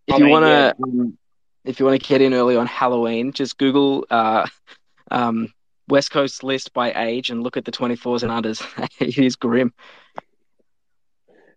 [0.07, 0.83] If I you want to, yeah.
[0.83, 1.17] um,
[1.63, 4.47] if you want to get in early on Halloween, just Google uh,
[5.11, 5.53] um,
[5.87, 8.63] West Coast list by age and look at the 24s and unders.
[8.99, 9.73] it is grim.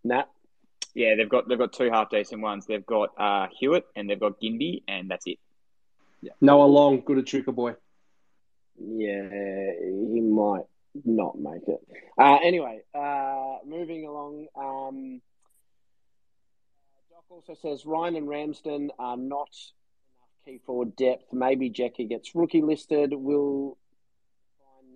[0.05, 0.28] Nat.
[0.94, 2.65] Yeah, they've got they've got two half decent ones.
[2.65, 5.39] They've got uh, Hewett and they've got Ginbey, and that's it.
[6.23, 6.32] Yeah.
[6.40, 7.74] Noah Long, good at trigger boy.
[8.78, 9.28] Yeah,
[9.82, 10.65] he might
[11.05, 11.81] not make it.
[12.18, 14.47] Uh, anyway, uh, moving along.
[14.56, 15.20] Um,
[17.10, 19.73] Doc also says Ryan and Ramsden are not enough
[20.44, 21.32] key forward depth.
[21.32, 23.12] Maybe Jackie gets rookie listed.
[23.12, 23.77] We'll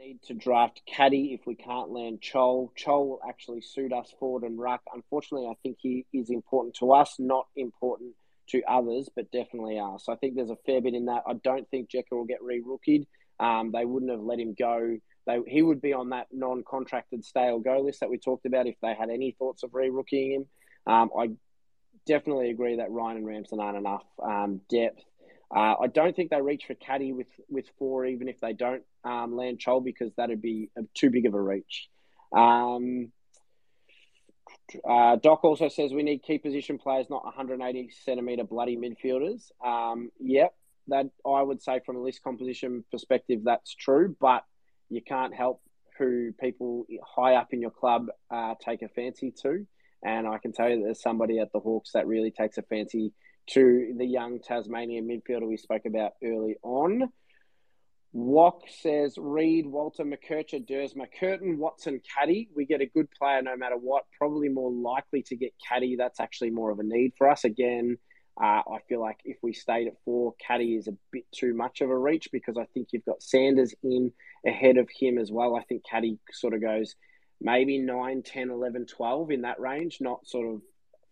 [0.00, 2.70] need to draft Caddy if we can't land Chol.
[2.78, 4.80] Chol will actually suit us forward and ruck.
[4.94, 8.14] Unfortunately, I think he is important to us, not important
[8.48, 10.06] to others, but definitely us.
[10.08, 11.24] I think there's a fair bit in that.
[11.26, 13.06] I don't think Jekyll will get re-rookied.
[13.38, 14.98] Um, they wouldn't have let him go.
[15.26, 18.66] They, he would be on that non-contracted stay or go list that we talked about
[18.66, 20.46] if they had any thoughts of re-rookieing him.
[20.86, 21.30] Um, I
[22.06, 25.02] definitely agree that Ryan and Ramsden aren't enough um, depth.
[25.54, 28.82] Uh, I don't think they reach for Caddy with, with four, even if they don't
[29.04, 31.88] um, land Chol, because that'd be too big of a reach.
[32.36, 33.10] Um,
[34.88, 39.50] uh, Doc also says we need key position players, not 180 centimeter bloody midfielders.
[39.64, 40.54] Um, yep,
[40.88, 44.44] that I would say from a list composition perspective, that's true, but
[44.90, 45.62] you can't help
[45.98, 49.66] who people high up in your club uh, take a fancy to.
[50.02, 52.62] And I can tell you that there's somebody at the Hawks that really takes a
[52.62, 53.12] fancy
[53.50, 57.10] to the young Tasmanian midfielder we spoke about early on.
[58.12, 62.48] Wok says Reid, Walter, McKercher, Duursma, Curtin, Watson, Caddy.
[62.56, 64.04] We get a good player no matter what.
[64.18, 65.96] Probably more likely to get Caddy.
[65.96, 67.44] That's actually more of a need for us.
[67.44, 67.98] Again,
[68.42, 71.82] uh, I feel like if we stayed at four, Caddy is a bit too much
[71.82, 74.12] of a reach because I think you've got Sanders in
[74.46, 75.54] ahead of him as well.
[75.54, 76.94] I think Caddy sort of goes
[77.40, 80.62] maybe 9, 10, 11, 12 in that range, not sort of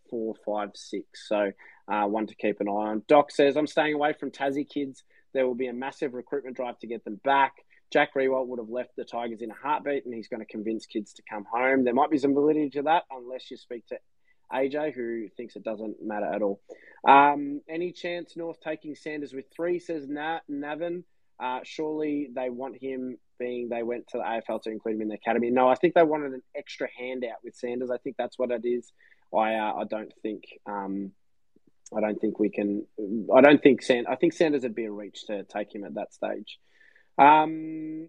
[0.09, 1.29] four, five, six.
[1.29, 1.53] So
[1.87, 3.03] uh, one to keep an eye on.
[3.09, 5.05] Doc says, I'm staying away from Tassie kids.
[5.35, 7.53] There will be a massive recruitment drive to get them back.
[7.93, 10.87] Jack Riewoldt would have left the Tigers in a heartbeat and he's going to convince
[10.87, 11.85] kids to come home.
[11.85, 13.99] There might be some validity to that unless you speak to
[14.53, 16.61] AJ, who thinks it doesn't matter at all.
[17.07, 21.05] Um, any chance North taking Sanders with three, says Na- Navin.
[21.41, 25.09] Uh, surely they want him being they went to the AFL to include him in
[25.09, 25.51] the academy.
[25.51, 27.91] No, I think they wanted an extra handout with Sanders.
[27.91, 28.93] I think that's what it is.
[29.33, 31.13] I uh, I don't think um,
[31.97, 32.87] I don't think we can.
[33.35, 34.07] I don't think Sand.
[34.09, 36.59] I think Sanders would be a reach to take him at that stage.
[37.19, 38.09] Um,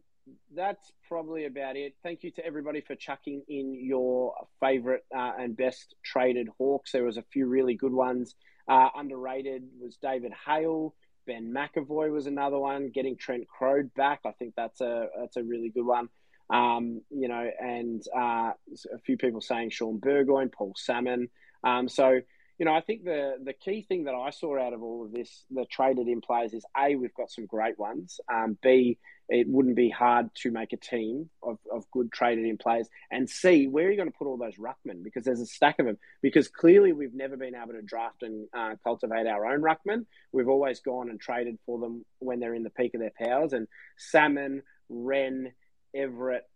[0.56, 1.96] that's probably about it.
[2.04, 6.92] Thank you to everybody for chucking in your favourite uh, and best traded Hawks.
[6.92, 8.36] There was a few really good ones.
[8.68, 10.94] Uh, underrated was David Hale.
[11.26, 12.90] Ben McAvoy was another one.
[12.90, 16.10] Getting Trent Croad back, I think that's a that's a really good one.
[16.50, 18.52] Um, you know, and uh,
[18.94, 21.30] a few people saying Shaun Burgoyne, Paul Salmon.
[21.64, 22.20] Um, so
[22.60, 25.14] you know, I think the the key thing that I saw out of all of
[25.14, 28.20] this, the traded in players, is a we've got some great ones.
[28.32, 28.98] Um, B,
[29.30, 33.30] it wouldn't be hard to make a team of, of good traded in players and
[33.30, 35.86] see where are you going to put all those ruckmen because there's a stack of
[35.86, 35.98] them.
[36.22, 40.06] Because clearly we've never been able to draft and uh, cultivate our own ruckmen.
[40.32, 43.54] We've always gone and traded for them when they're in the peak of their powers.
[43.54, 45.54] And Salmon, Wren,
[45.96, 46.50] Everett,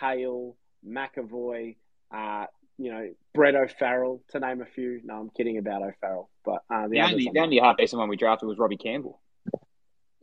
[0.00, 0.56] Hale,
[0.86, 1.76] McAvoy,
[2.14, 2.46] uh,
[2.78, 5.00] you know, Brett O'Farrell, to name a few.
[5.04, 8.16] No, I'm kidding about O'Farrell, but uh, The only, the only half decent one we
[8.16, 9.20] drafted was Robbie Campbell.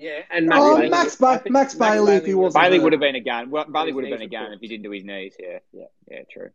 [0.02, 0.90] Yeah, and Oh, Bailey.
[0.90, 2.84] Max, ba- think Max Bailey, if he was- wasn't Bailey hurt.
[2.86, 3.52] would have been a gun.
[3.52, 5.36] Well, Bailey would have been a gun if he didn't do his knees.
[5.40, 5.86] Yeah, Yeah.
[6.10, 6.50] yeah, true.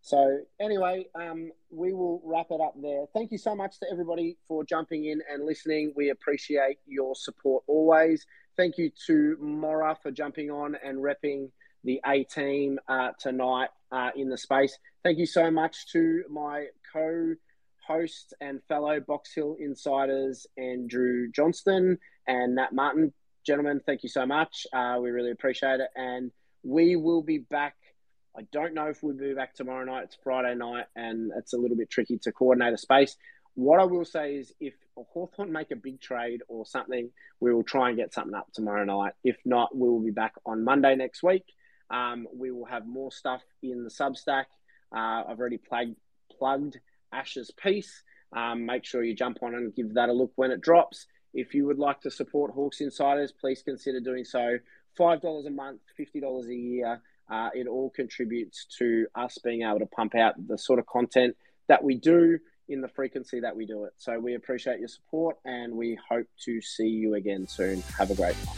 [0.00, 3.04] So anyway, um, we will wrap it up there.
[3.12, 5.92] Thank you so much to everybody for jumping in and listening.
[5.96, 8.24] We appreciate your support always.
[8.56, 11.50] Thank you to Mora for jumping on and repping
[11.84, 14.78] the A team uh, tonight uh, in the space.
[15.02, 21.98] Thank you so much to my co-host and fellow Box Hill insiders Andrew Johnston
[22.28, 23.12] and Nat Martin.
[23.44, 24.66] Gentlemen, thank you so much.
[24.72, 26.30] Uh, we really appreciate it, and
[26.62, 27.74] we will be back.
[28.36, 30.04] I don't know if we'll be back tomorrow night.
[30.04, 33.16] It's Friday night, and it's a little bit tricky to coordinate a space.
[33.54, 37.10] What I will say is, if Hawthorn make a big trade or something,
[37.40, 39.14] we will try and get something up tomorrow night.
[39.24, 41.44] If not, we will be back on Monday next week.
[41.90, 44.44] Um, we will have more stuff in the Substack.
[44.94, 45.96] Uh, I've already plugged,
[46.38, 46.78] plugged
[47.12, 48.02] Ash's piece.
[48.32, 51.06] Um, make sure you jump on and give that a look when it drops.
[51.38, 54.58] If you would like to support Hawks Insiders, please consider doing so.
[54.98, 57.00] $5 a month, $50 a year.
[57.30, 61.36] Uh, it all contributes to us being able to pump out the sort of content
[61.68, 63.92] that we do in the frequency that we do it.
[63.98, 67.82] So we appreciate your support and we hope to see you again soon.
[67.96, 68.56] Have a great night.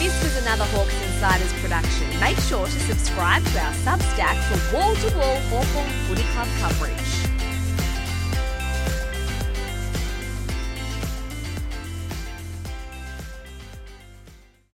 [0.00, 2.20] This was another Hawks Insiders production.
[2.20, 7.15] Make sure to subscribe to our Substack for wall to wall Hawthorn Footy Club coverage.